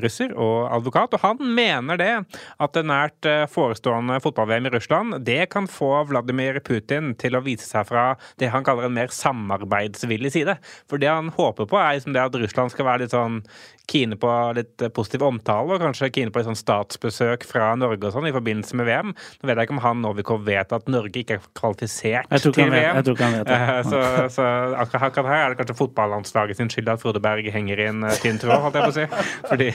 russer 0.00 0.32
og 0.32 0.70
advokat, 0.72 1.12
og 1.18 1.24
han 1.26 1.52
mener 1.58 2.00
det 2.00 2.14
at 2.56 2.72
det 2.72 2.86
nært 2.88 3.28
eh, 3.28 3.44
forestående 3.52 4.16
fotball-VM 4.24 4.70
i 4.70 4.72
Russland 4.78 5.18
det 5.28 5.50
kan 5.52 5.68
få 5.68 5.90
Vladimir 6.08 6.62
Putin 6.64 7.12
til 7.20 7.36
å 7.36 7.44
vise 7.44 7.68
seg 7.68 7.84
fra 7.90 8.14
det 8.40 8.48
han 8.54 8.64
kaller 8.64 8.88
en 8.88 8.96
mer 8.96 9.12
samarbeidsvillig 9.12 10.32
side. 10.32 10.56
For 10.88 10.96
det 10.96 11.12
han 11.12 11.28
håper 11.36 11.68
på, 11.68 11.76
er 11.76 11.98
liksom 11.98 12.16
det 12.16 12.24
at 12.24 12.40
Russland 12.40 12.72
skal 12.72 12.88
være 12.88 13.04
litt 13.04 13.12
sånn 13.12 13.42
kine 13.88 14.16
på 14.20 14.30
litt 14.56 14.82
positiv 14.96 15.24
omtale, 15.24 15.76
og 15.76 15.80
kanskje 15.82 16.10
kine 16.12 16.32
på 16.32 16.42
et 16.42 16.48
sånn 16.48 16.58
statsbesøk 16.58 17.44
fra 17.48 17.70
Norge 17.80 18.08
og 18.08 18.16
sånn 18.16 18.28
i 18.28 18.34
forbindelse 18.34 18.76
med 18.76 18.88
VM. 18.88 19.14
Nå 19.14 19.48
vet 19.48 19.56
jeg 19.56 19.68
ikke 19.68 19.76
om 19.78 19.84
han 19.84 20.02
Novikov 20.04 20.44
vet 20.48 20.74
at 20.76 20.90
Norge 20.92 21.17
ikke 21.22 21.38
er 21.38 21.46
kvalifisert 21.58 22.26
Jeg 22.30 22.42
tror 22.44 22.52
ikke 22.54 22.64
til 22.64 22.72
VM. 22.72 22.96
jeg 22.98 23.04
tror 23.06 23.16
ikke 23.16 23.28
han 23.28 23.36
vet 23.38 23.48
det. 23.48 23.60
Eh, 23.60 23.82
Så, 23.88 24.02
så 24.36 24.48
akkurat 24.84 25.30
her 25.32 25.44
er 25.44 25.54
det 25.54 25.58
kanskje 25.60 25.78
fotballandslaget 25.78 26.56
sin 26.60 26.70
skyld 26.72 26.88
at 26.94 27.02
Frode 27.02 27.20
Berg 27.24 27.48
henger 27.54 27.80
i 27.84 27.88
en 27.92 28.04
eh, 28.08 28.18
tynn 28.22 28.38
tråd, 28.42 28.60
holdt 28.66 28.78
jeg 28.78 28.88
på 28.88 28.92
å 28.92 28.98
si. 28.98 29.06
Fordi 29.48 29.70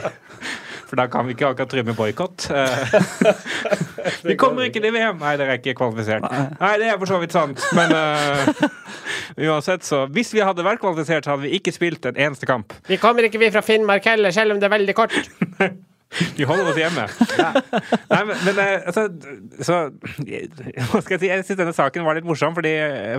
For 0.90 1.00
da 1.00 1.08
kan 1.10 1.26
vi 1.26 1.34
ikke 1.34 1.48
akkurat 1.54 1.72
drive 1.72 1.88
med 1.90 1.98
boikott. 1.98 2.50
Eh, 2.54 2.98
vi 4.30 4.36
kommer 4.38 4.68
ikke 4.68 4.82
til 4.84 4.94
VM! 4.94 5.18
Nei, 5.24 5.36
dere 5.40 5.56
er 5.56 5.62
ikke 5.62 5.74
kvalifisert. 5.80 6.28
Nei, 6.60 6.74
det 6.82 6.92
er 6.92 7.00
for 7.02 7.10
så 7.10 7.18
vidt 7.24 7.34
sant, 7.34 7.64
men 7.78 7.94
uh, 7.96 8.68
uansett, 9.50 9.86
så 9.88 10.04
Hvis 10.14 10.34
vi 10.36 10.44
hadde 10.46 10.66
vært 10.66 10.84
kvalifisert, 10.84 11.26
så 11.26 11.34
hadde 11.34 11.48
vi 11.48 11.56
ikke 11.58 11.74
spilt 11.74 12.06
en 12.12 12.20
eneste 12.28 12.46
kamp. 12.50 12.76
Vi 12.90 13.00
kommer 13.02 13.26
ikke 13.26 13.42
vi 13.42 13.50
fra 13.56 13.64
Finnmark 13.66 14.06
heller, 14.12 14.36
selv 14.36 14.54
om 14.54 14.62
det 14.62 14.70
er 14.70 14.76
veldig 14.78 14.96
kort. 15.00 15.18
Vi 16.38 16.46
holder 16.48 16.70
oss 16.72 16.78
hjemme. 16.80 17.06
Nei, 18.12 18.22
men, 18.30 18.36
men 18.46 18.60
eh, 18.62 18.86
altså, 18.90 19.06
så 19.66 19.78
Hva 19.94 21.02
skal 21.02 21.16
jeg 21.16 21.22
si? 21.24 21.30
Jeg 21.32 21.46
syns 21.48 21.60
denne 21.60 21.74
saken 21.76 22.06
var 22.06 22.18
litt 22.18 22.28
morsom, 22.28 22.54
fordi, 22.58 22.74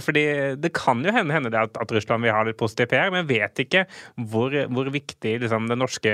fordi 0.04 0.24
det 0.62 0.70
kan 0.76 1.02
jo 1.04 1.12
hende, 1.14 1.34
hende 1.34 1.52
at, 1.58 1.76
at 1.80 1.94
Russland 1.96 2.24
vil 2.26 2.34
ha 2.36 2.42
litt 2.46 2.58
positiv 2.60 2.90
PR, 2.92 3.10
men 3.14 3.24
jeg 3.24 3.30
vet 3.32 3.62
ikke 3.66 3.84
hvor, 4.30 4.54
hvor 4.74 4.90
viktig 4.94 5.36
liksom, 5.42 5.68
det 5.70 5.78
norske 5.80 6.12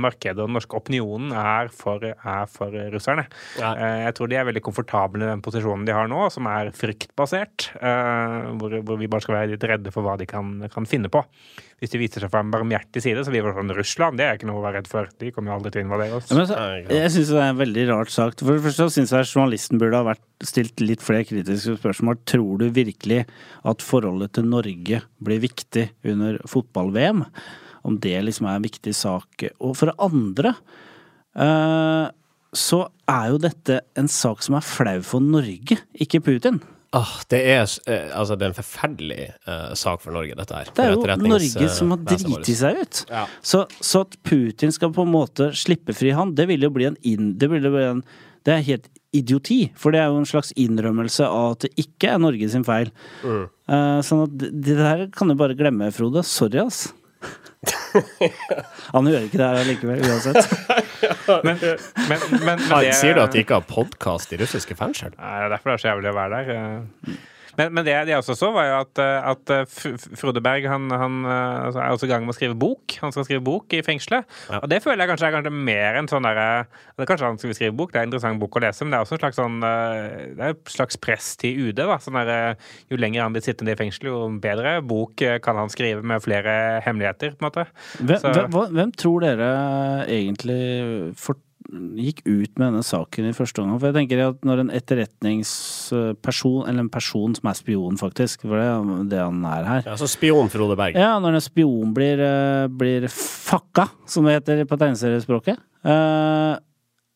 markedet 0.00 0.36
og 0.42 0.48
den 0.50 0.56
norske 0.58 0.78
opinionen 0.78 1.32
er 1.38 1.70
for, 1.74 2.04
er 2.12 2.50
for 2.52 2.74
russerne. 2.94 3.26
Nei. 3.60 3.72
Eh, 3.78 4.00
Jeg 4.08 4.16
tror 4.18 4.30
de 4.32 4.38
er 4.40 4.48
veldig 4.48 4.64
komfortable 4.68 5.24
i 5.24 5.30
den 5.32 5.44
posisjonen 5.44 5.86
de 5.88 5.96
har 5.96 6.10
nå, 6.10 6.26
som 6.34 6.48
er 6.50 6.72
fryktbasert. 6.76 7.70
eh, 7.78 8.52
Hvor, 8.60 8.78
hvor 8.84 9.00
vi 9.00 9.08
bare 9.10 9.24
skal 9.24 9.38
være 9.40 9.52
litt 9.54 9.64
redde 9.68 9.92
for 9.94 10.04
hva 10.06 10.16
de 10.20 10.28
kan, 10.28 10.56
kan 10.72 10.86
finne 10.88 11.10
på. 11.12 11.24
Hvis 11.78 11.92
de 11.92 12.00
viser 12.00 12.24
seg 12.24 12.32
fra 12.32 12.40
en 12.42 12.50
barmhjertig 12.50 12.98
side, 13.04 13.22
så 13.22 13.30
blir 13.30 13.44
det 13.46 13.52
sånn 13.54 13.70
Russland, 13.76 14.18
det 14.18 14.24
er 14.26 14.38
ikke 14.38 14.48
noe 14.50 14.58
å 14.58 14.64
være 14.64 14.80
redd 14.80 14.88
for. 14.90 15.06
De 15.22 15.30
kommer 15.34 15.52
jo 15.52 15.58
aldri 15.60 15.70
til 15.76 15.84
å 15.84 15.86
invadere 15.86 16.17
oss. 16.18 16.28
Ja, 16.30 16.38
men 16.38 16.48
så, 16.50 16.58
jeg 16.92 17.12
syns 17.14 17.32
det 17.32 17.44
er 17.44 17.58
veldig 17.58 17.84
rart 17.92 18.12
sagt. 18.14 18.42
For 18.44 18.56
det 18.56 18.64
første 18.66 18.88
syns 18.94 19.14
jeg 19.14 19.28
journalisten 19.30 19.80
burde 19.80 20.00
ha 20.00 20.06
vært 20.10 20.24
stilt 20.46 20.82
litt 20.84 21.04
flere 21.04 21.26
kritiske 21.28 21.78
spørsmål. 21.80 22.20
Tror 22.28 22.60
du 22.60 22.68
virkelig 22.74 23.24
at 23.68 23.84
forholdet 23.84 24.36
til 24.38 24.48
Norge 24.50 25.02
blir 25.24 25.42
viktig 25.42 25.88
under 26.08 26.38
fotball-VM? 26.50 27.24
Om 27.88 27.98
det 28.04 28.16
liksom 28.26 28.48
er 28.50 28.58
en 28.58 28.68
viktig 28.68 28.94
sak. 28.96 29.48
Og 29.62 29.76
for 29.78 29.90
det 29.90 29.98
andre 30.04 30.54
eh, 31.38 32.06
så 32.56 32.80
er 33.08 33.30
jo 33.32 33.40
dette 33.42 33.80
en 33.98 34.08
sak 34.10 34.42
som 34.44 34.56
er 34.58 34.66
flau 34.66 34.98
for 35.06 35.24
Norge, 35.24 35.80
ikke 35.94 36.22
Putin. 36.24 36.60
Åh, 36.96 37.10
det, 37.28 37.40
er, 37.52 37.66
eh, 37.86 38.06
altså, 38.16 38.36
det 38.38 38.46
er 38.46 38.52
en 38.52 38.56
forferdelig 38.56 39.24
uh, 39.44 39.74
sak 39.76 40.00
for 40.00 40.14
Norge, 40.16 40.36
dette 40.38 40.56
her. 40.56 40.70
Det 40.72 40.86
er 40.86 40.94
jo 40.94 41.16
Norge 41.20 41.68
som 41.74 41.92
har 41.92 42.00
driti 42.06 42.54
seg 42.56 42.80
ut. 42.80 43.02
Ja. 43.12 43.26
Så, 43.44 43.66
så 43.84 44.06
at 44.06 44.16
Putin 44.24 44.72
skal 44.72 44.94
på 44.96 45.04
en 45.04 45.12
måte 45.12 45.50
slippe 45.52 45.92
fri 45.96 46.14
han, 46.16 46.32
det 46.38 46.48
vil 46.48 46.64
jo 46.64 46.72
bli 46.72 46.88
en 46.88 46.96
inn... 47.04 47.34
Det, 47.36 47.50
bli 47.52 47.60
en, 47.84 48.00
det 48.48 48.54
er 48.54 48.64
helt 48.70 48.88
idioti, 49.12 49.66
for 49.76 49.92
det 49.92 50.00
er 50.00 50.08
jo 50.08 50.22
en 50.22 50.28
slags 50.28 50.54
innrømmelse 50.56 51.28
av 51.28 51.58
at 51.58 51.66
det 51.66 51.84
ikke 51.84 52.14
er 52.14 52.22
Norge 52.24 52.48
sin 52.52 52.64
feil. 52.64 52.92
Mm. 53.20 53.44
Uh, 53.68 53.98
sånn 54.04 54.24
at 54.24 54.38
det, 54.40 54.54
det 54.64 54.78
der 54.80 55.04
kan 55.12 55.28
du 55.28 55.36
bare 55.36 55.56
glemme, 55.58 55.92
Frode. 55.92 56.24
Sorry, 56.24 56.62
ass. 56.64 56.86
han 58.94 59.08
gjør 59.10 59.24
ikke 59.26 59.38
det 59.40 59.48
her 59.48 59.64
likevel, 59.68 60.02
uansett. 60.06 60.38
Men, 61.44 61.58
men, 61.60 61.78
men, 62.08 62.22
men 62.46 62.62
det- 62.82 62.94
Sier 62.96 63.14
du 63.18 63.20
at 63.20 63.34
de 63.34 63.42
ikke 63.42 63.58
har 63.58 63.66
podkast 63.68 64.32
i 64.32 64.38
russiske 64.40 64.74
fengsel? 64.78 65.12
Nei, 65.18 65.34
det 65.42 65.48
er 65.48 65.52
derfor 65.52 65.70
det 65.70 65.74
er 65.76 65.82
så 65.82 65.90
jævlig 65.90 66.08
å 66.12 66.14
være 66.16 66.38
der. 66.46 67.18
Men, 67.58 67.72
men 67.74 67.84
det 67.84 67.94
det 68.06 68.12
jeg 68.14 68.20
også 68.22 68.36
så, 68.38 68.50
var 68.54 68.68
jo 68.68 68.74
at, 68.78 69.00
eh, 69.02 69.28
at 69.32 69.50
eh, 69.50 69.64
Frode 70.18 70.42
Berg 70.44 70.66
han, 70.70 70.86
han 70.90 71.16
eh, 71.26 71.64
altså 71.66 71.80
er 71.82 71.94
også 71.96 72.06
i 72.06 72.12
gang 72.12 72.22
med 72.26 72.34
å 72.34 72.36
skrive 72.38 72.54
bok. 72.58 72.94
Han 73.02 73.14
skal 73.14 73.26
skrive 73.26 73.42
bok 73.44 73.74
i 73.74 73.82
fengselet. 73.82 74.28
Ja. 74.48 74.60
Og 74.62 74.68
det 74.70 74.78
føler 74.84 75.02
jeg 75.04 75.10
kanskje 75.12 75.28
er 75.30 75.34
kanskje 75.36 75.52
mer 75.54 75.98
enn 75.98 76.10
sånn 76.10 76.26
derre 76.28 76.46
det 76.68 77.04
er 77.04 77.10
Kanskje 77.10 77.28
han 77.30 77.40
skal 77.40 77.56
skrive 77.56 77.76
bok, 77.78 77.92
det 77.92 78.00
er 78.00 78.06
en 78.06 78.10
interessant 78.12 78.40
bok 78.42 78.56
å 78.58 78.62
lese, 78.62 78.84
men 78.84 78.94
det 78.94 78.98
er 78.98 79.06
også 79.06 79.16
en 79.16 79.22
slags 79.22 79.38
sånn 79.38 79.58
Det 79.62 80.44
er 80.44 80.54
et 80.54 80.72
slags 80.72 80.98
press 81.00 81.28
til 81.40 81.68
UD. 81.68 81.78
da, 81.78 81.98
sånn 82.02 82.18
der, 82.18 82.56
Jo 82.90 82.98
lenger 83.00 83.24
han 83.26 83.34
blir 83.36 83.44
sittende 83.46 83.74
i 83.74 83.78
fengsel, 83.78 84.10
jo 84.10 84.20
bedre 84.42 84.78
bok 84.84 85.22
kan 85.42 85.58
han 85.58 85.70
skrive 85.72 86.02
med 86.06 86.22
flere 86.24 86.80
hemmeligheter, 86.84 87.34
på 87.38 87.42
en 87.44 87.48
måte. 87.50 87.66
Hvem, 87.98 88.18
Så- 88.22 88.32
hvem, 88.34 88.74
hvem 88.76 88.92
tror 88.98 89.20
dere 89.24 89.50
egentlig 90.06 91.14
for, 91.18 91.38
gikk 91.68 92.22
ut 92.24 92.52
med 92.56 92.64
denne 92.64 92.84
saken 92.86 93.28
i 93.28 93.34
første 93.36 93.60
omgang? 93.62 93.80
For 93.80 93.90
jeg 93.90 93.96
tenker 93.98 94.22
at 94.24 94.46
når 94.46 94.62
en 94.62 94.72
etterretningsperson, 94.78 96.68
eller 96.68 96.80
en 96.84 96.92
person 96.92 97.34
som 97.36 97.50
er 97.50 97.58
spion 97.58 97.98
faktisk, 98.00 98.46
for 98.46 98.56
det 98.56 98.66
er 98.68 99.04
det 99.12 99.20
han 99.20 99.42
er 99.48 99.68
her 99.68 99.82
Ja, 99.90 99.96
så 100.00 100.08
spion 100.10 100.48
Frode 100.52 100.76
Berg. 100.80 100.96
Ja, 100.98 101.18
når 101.22 101.32
en 101.38 101.44
spion 101.44 101.92
blir, 101.96 102.16
eh, 102.24 102.68
blir 102.72 103.08
fucka, 103.12 103.88
som 104.08 104.24
det 104.24 104.38
heter 104.38 104.64
på 104.68 104.80
tegneseriespråket, 104.80 105.58
eh, 105.84 106.54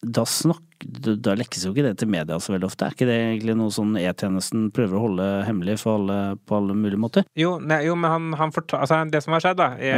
da 0.03 0.25
snakk, 0.27 0.67
da 0.85 1.35
lekkes 1.39 1.65
jo 1.67 1.73
ikke 1.73 1.85
det 1.87 1.95
til 2.01 2.11
media 2.13 2.39
så 2.43 2.55
veldig 2.55 2.69
ofte. 2.69 2.87
Er 2.89 2.97
ikke 2.97 3.09
det 3.09 3.17
egentlig 3.19 3.57
noe 3.59 3.73
sånn 3.75 3.95
E-tjenesten 4.01 4.69
prøver 4.75 4.99
å 4.99 5.03
holde 5.07 5.29
hemmelig 5.47 5.79
for 5.83 6.01
alle, 6.01 6.19
på 6.49 6.59
alle 6.59 6.77
mulige 6.79 7.01
måter? 7.01 7.27
Jo, 7.39 7.55
nei, 7.63 7.83
jo 7.87 7.97
men 7.99 8.11
han, 8.13 8.29
han 8.41 8.55
forta, 8.55 8.81
altså, 8.83 9.01
det 9.13 9.23
som 9.25 9.37
har 9.37 9.45
skjedd, 9.45 9.61
da 9.61 9.71
i, 9.79 9.93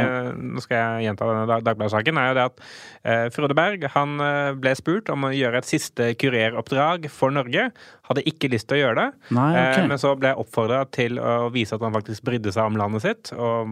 Nå 0.55 0.63
skal 0.63 0.79
jeg 0.81 1.07
gjenta 1.09 1.27
denne 1.29 1.45
Dag- 1.49 1.65
Dagbladet-saken. 1.65 2.19
er 2.21 2.29
jo 2.31 2.37
det 2.39 2.45
at 2.51 2.63
eh, 3.03 3.25
Frode 3.35 3.57
Berg 3.57 3.85
han 3.95 4.15
eh, 4.23 4.51
ble 4.59 4.75
spurt 4.77 5.11
om 5.13 5.27
å 5.27 5.33
gjøre 5.35 5.61
et 5.61 5.69
siste 5.69 6.11
kureroppdrag 6.21 7.09
for 7.13 7.33
Norge. 7.35 7.69
Hadde 8.05 8.21
ikke 8.29 8.51
lyst 8.53 8.67
til 8.69 8.77
å 8.77 8.81
gjøre 8.83 8.99
det, 8.99 9.33
Nei, 9.33 9.49
okay. 9.55 9.81
eh, 9.81 9.87
men 9.89 10.01
så 10.01 10.11
ble 10.19 10.35
oppfordra 10.37 10.83
til 10.93 11.17
å 11.17 11.49
vise 11.53 11.73
at 11.77 11.81
han 11.81 11.95
faktisk 11.95 12.25
brydde 12.27 12.53
seg 12.53 12.69
om 12.69 12.77
landet 12.77 13.01
sitt, 13.05 13.31
og 13.33 13.71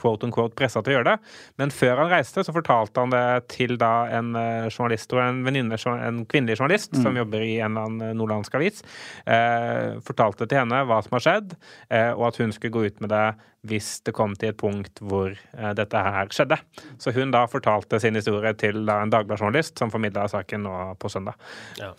quote 0.00 0.24
on 0.24 0.32
quote 0.32 0.56
pressa 0.56 0.80
til 0.80 0.94
å 0.94 0.98
gjøre 0.98 1.10
det. 1.12 1.34
Men 1.60 1.72
før 1.74 2.00
han 2.02 2.12
reiste, 2.12 2.44
så 2.46 2.54
fortalte 2.56 3.02
han 3.04 3.12
det 3.12 3.24
til 3.52 3.76
da 3.80 4.06
en 4.16 4.32
eh, 4.38 4.68
journalist 4.70 5.12
og 5.12 5.20
en 5.24 5.42
venninne, 5.46 5.76
en 5.76 6.22
kvinnelig 6.46 6.58
journalist 6.58 6.94
Mm. 6.94 7.02
som 7.02 7.16
jobber 7.16 7.40
i 7.40 7.58
en 7.60 7.76
eller 7.76 7.86
annen 7.86 8.16
nordlandsk 8.16 8.54
avis. 8.54 8.82
Eh, 9.26 9.98
fortalte 10.00 10.46
til 10.46 10.58
henne 10.58 10.86
hva 10.86 11.02
som 11.02 11.12
har 11.12 11.20
skjedd, 11.20 11.56
eh, 11.90 12.12
og 12.12 12.28
at 12.28 12.36
hun 12.36 12.52
skulle 12.52 12.72
gå 12.72 12.86
ut 12.86 13.00
med 13.00 13.10
det 13.10 13.34
hvis 13.66 14.04
det 14.04 14.14
kom 14.14 14.34
til 14.36 14.50
et 14.50 14.56
punkt 14.56 15.00
hvor 15.00 15.30
eh, 15.30 15.74
dette 15.74 15.96
her 15.96 16.26
skjedde. 16.28 16.58
Så 16.98 17.12
hun 17.12 17.30
da 17.30 17.46
fortalte 17.46 18.00
sin 18.00 18.14
historie 18.14 18.54
til 18.54 18.86
da, 18.86 19.02
en 19.02 19.10
Dagbladet-journalist 19.10 19.78
som 19.78 19.90
formidla 19.90 20.28
saken 20.28 20.62
nå 20.62 20.96
på 20.98 21.08
søndag. 21.08 21.34
Ja. 21.78 21.92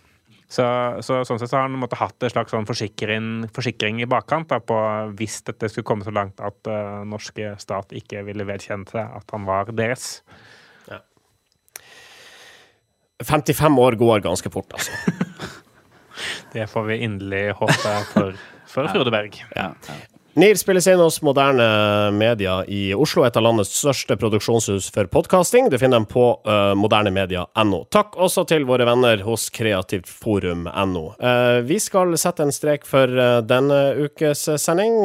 Så, 0.47 0.63
så 1.03 1.25
sånn 1.27 1.39
sett 1.39 1.49
så 1.51 1.57
har 1.57 1.67
han 1.67 1.75
måtte 1.75 1.99
hatt 1.99 2.23
en 2.23 2.31
slags 2.31 2.53
sånn 2.55 2.65
forsikring, 2.65 3.49
forsikring 3.51 3.99
i 3.99 4.07
bakkant 4.07 4.47
da, 4.47 4.61
på 4.63 4.77
hvis 5.19 5.41
dette 5.43 5.67
skulle 5.67 5.83
komme 5.83 6.07
så 6.07 6.13
langt 6.15 6.39
at 6.39 6.69
uh, 6.71 7.03
norske 7.03 7.57
stat 7.59 7.91
ikke 7.91 8.23
ville 8.23 8.47
vedkjenne 8.47 8.87
seg 8.87 9.11
at 9.19 9.35
han 9.35 9.43
var 9.43 9.73
deres. 9.75 10.21
55 13.23 13.79
år 13.79 13.97
går 13.99 14.19
ganske 14.19 14.49
fort, 14.49 14.73
altså. 14.73 14.91
Det 16.53 16.67
får 16.67 16.83
vi 16.83 16.97
inderlig 17.05 17.51
håpe 17.59 17.73
for, 18.13 18.37
for 18.67 18.87
Frode 18.93 19.11
Berg. 19.13 19.35
Ja. 19.55 19.71
NIR 20.37 20.55
spilles 20.59 20.85
inn 20.85 20.99
hos 21.01 21.15
Moderne 21.25 22.11
Media 22.13 22.59
i 22.69 22.91
Oslo, 22.93 23.23
et 23.25 23.37
av 23.39 23.41
landets 23.41 23.71
største 23.73 24.13
produksjonshus 24.21 24.91
for 24.93 25.09
podkasting. 25.09 25.71
Du 25.73 25.79
finner 25.81 25.97
dem 25.97 26.05
på 26.05 26.27
uh, 26.45 26.75
modernemedia.no. 26.77 27.79
Takk 27.89 28.13
også 28.21 28.43
til 28.51 28.67
våre 28.69 28.85
venner 28.85 29.23
hos 29.25 29.47
kreativtforum.no. 29.55 31.03
Uh, 31.17 31.57
vi 31.65 31.79
skal 31.81 32.13
sette 32.21 32.45
en 32.45 32.53
strek 32.53 32.85
for 32.85 33.09
uh, 33.17 33.39
denne 33.41 33.79
ukes 34.05 34.45
sending. 34.61 34.99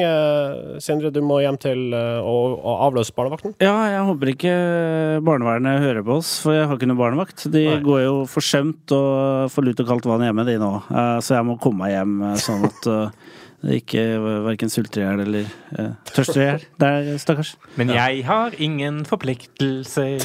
Sindre, 0.84 1.08
du 1.14 1.22
må 1.24 1.40
hjem 1.40 1.56
til 1.62 1.96
å, 1.96 2.36
å 2.60 2.76
avløse 2.90 3.16
barnevakten. 3.16 3.56
Ja, 3.64 3.72
jeg 3.88 4.04
håper 4.10 4.34
ikke 4.34 4.54
barnevernet 5.24 5.80
hører 5.82 6.04
på 6.06 6.18
oss, 6.20 6.34
for 6.44 6.56
jeg 6.56 6.68
har 6.68 6.76
ikke 6.76 6.90
noe 6.92 7.00
barnevakt. 7.00 7.46
De 7.52 7.64
Nei. 7.70 7.80
går 7.84 8.04
jo 8.04 8.16
forsømt 8.28 8.92
og 8.96 9.48
får 9.52 9.66
lut 9.70 9.80
og 9.80 9.94
kaldt 9.94 10.08
vann 10.12 10.24
hjemme, 10.28 10.44
de 10.48 10.58
nå. 10.60 10.72
Eh, 10.92 11.18
Så 11.24 11.38
jeg 11.38 11.48
må 11.48 11.56
komme 11.62 11.86
meg 11.86 11.96
hjem 11.96 12.18
eh, 12.28 12.36
sånn 12.42 12.68
at 12.68 12.88
eh, 12.92 13.30
ikke 13.62 14.02
verken 14.42 14.70
sulter 14.72 15.02
i 15.02 15.04
hjel 15.04 15.20
eller 15.22 15.44
uh, 15.78 15.92
tørster 16.10 16.40
i 16.40 16.46
hjel. 16.48 16.64
Der, 16.82 17.10
stakkars. 17.22 17.52
Men 17.78 17.92
jeg 17.94 18.24
har 18.26 18.56
ingen 18.58 19.04
forpliktelser. 19.06 20.18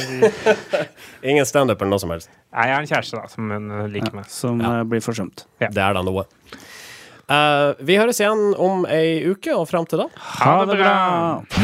Ingen 1.29 1.45
standup 1.45 1.81
eller 1.81 1.93
noe 1.93 2.01
som 2.01 2.13
helst. 2.15 2.31
Nei, 2.53 2.65
Jeg 2.69 2.73
har 2.75 2.81
en 2.81 2.89
kjæreste 2.89 3.19
da, 3.21 3.27
som 3.29 3.51
hun 3.53 3.69
liker 3.93 4.15
meg. 4.17 4.25
Som 4.31 4.61
Ja. 4.63 4.79
eh, 4.79 4.83
blir 4.89 5.03
forsømt. 5.05 5.45
Ja. 5.61 5.69
Det 5.69 5.83
er 5.83 5.93
da 5.93 6.01
noe. 6.01 6.25
Uh, 7.27 7.75
vi 7.83 7.97
høres 7.99 8.21
igjen 8.23 8.53
om 8.55 8.85
ei 8.87 9.19
uke, 9.27 9.51
og 9.53 9.67
fram 9.67 9.85
til 9.85 9.99
da 9.99 10.05
Ha 10.39 10.53
det 10.65 10.77
bra! 10.79 10.93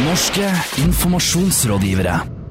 Norske 0.04 0.50
informasjonsrådgivere. 0.84 2.43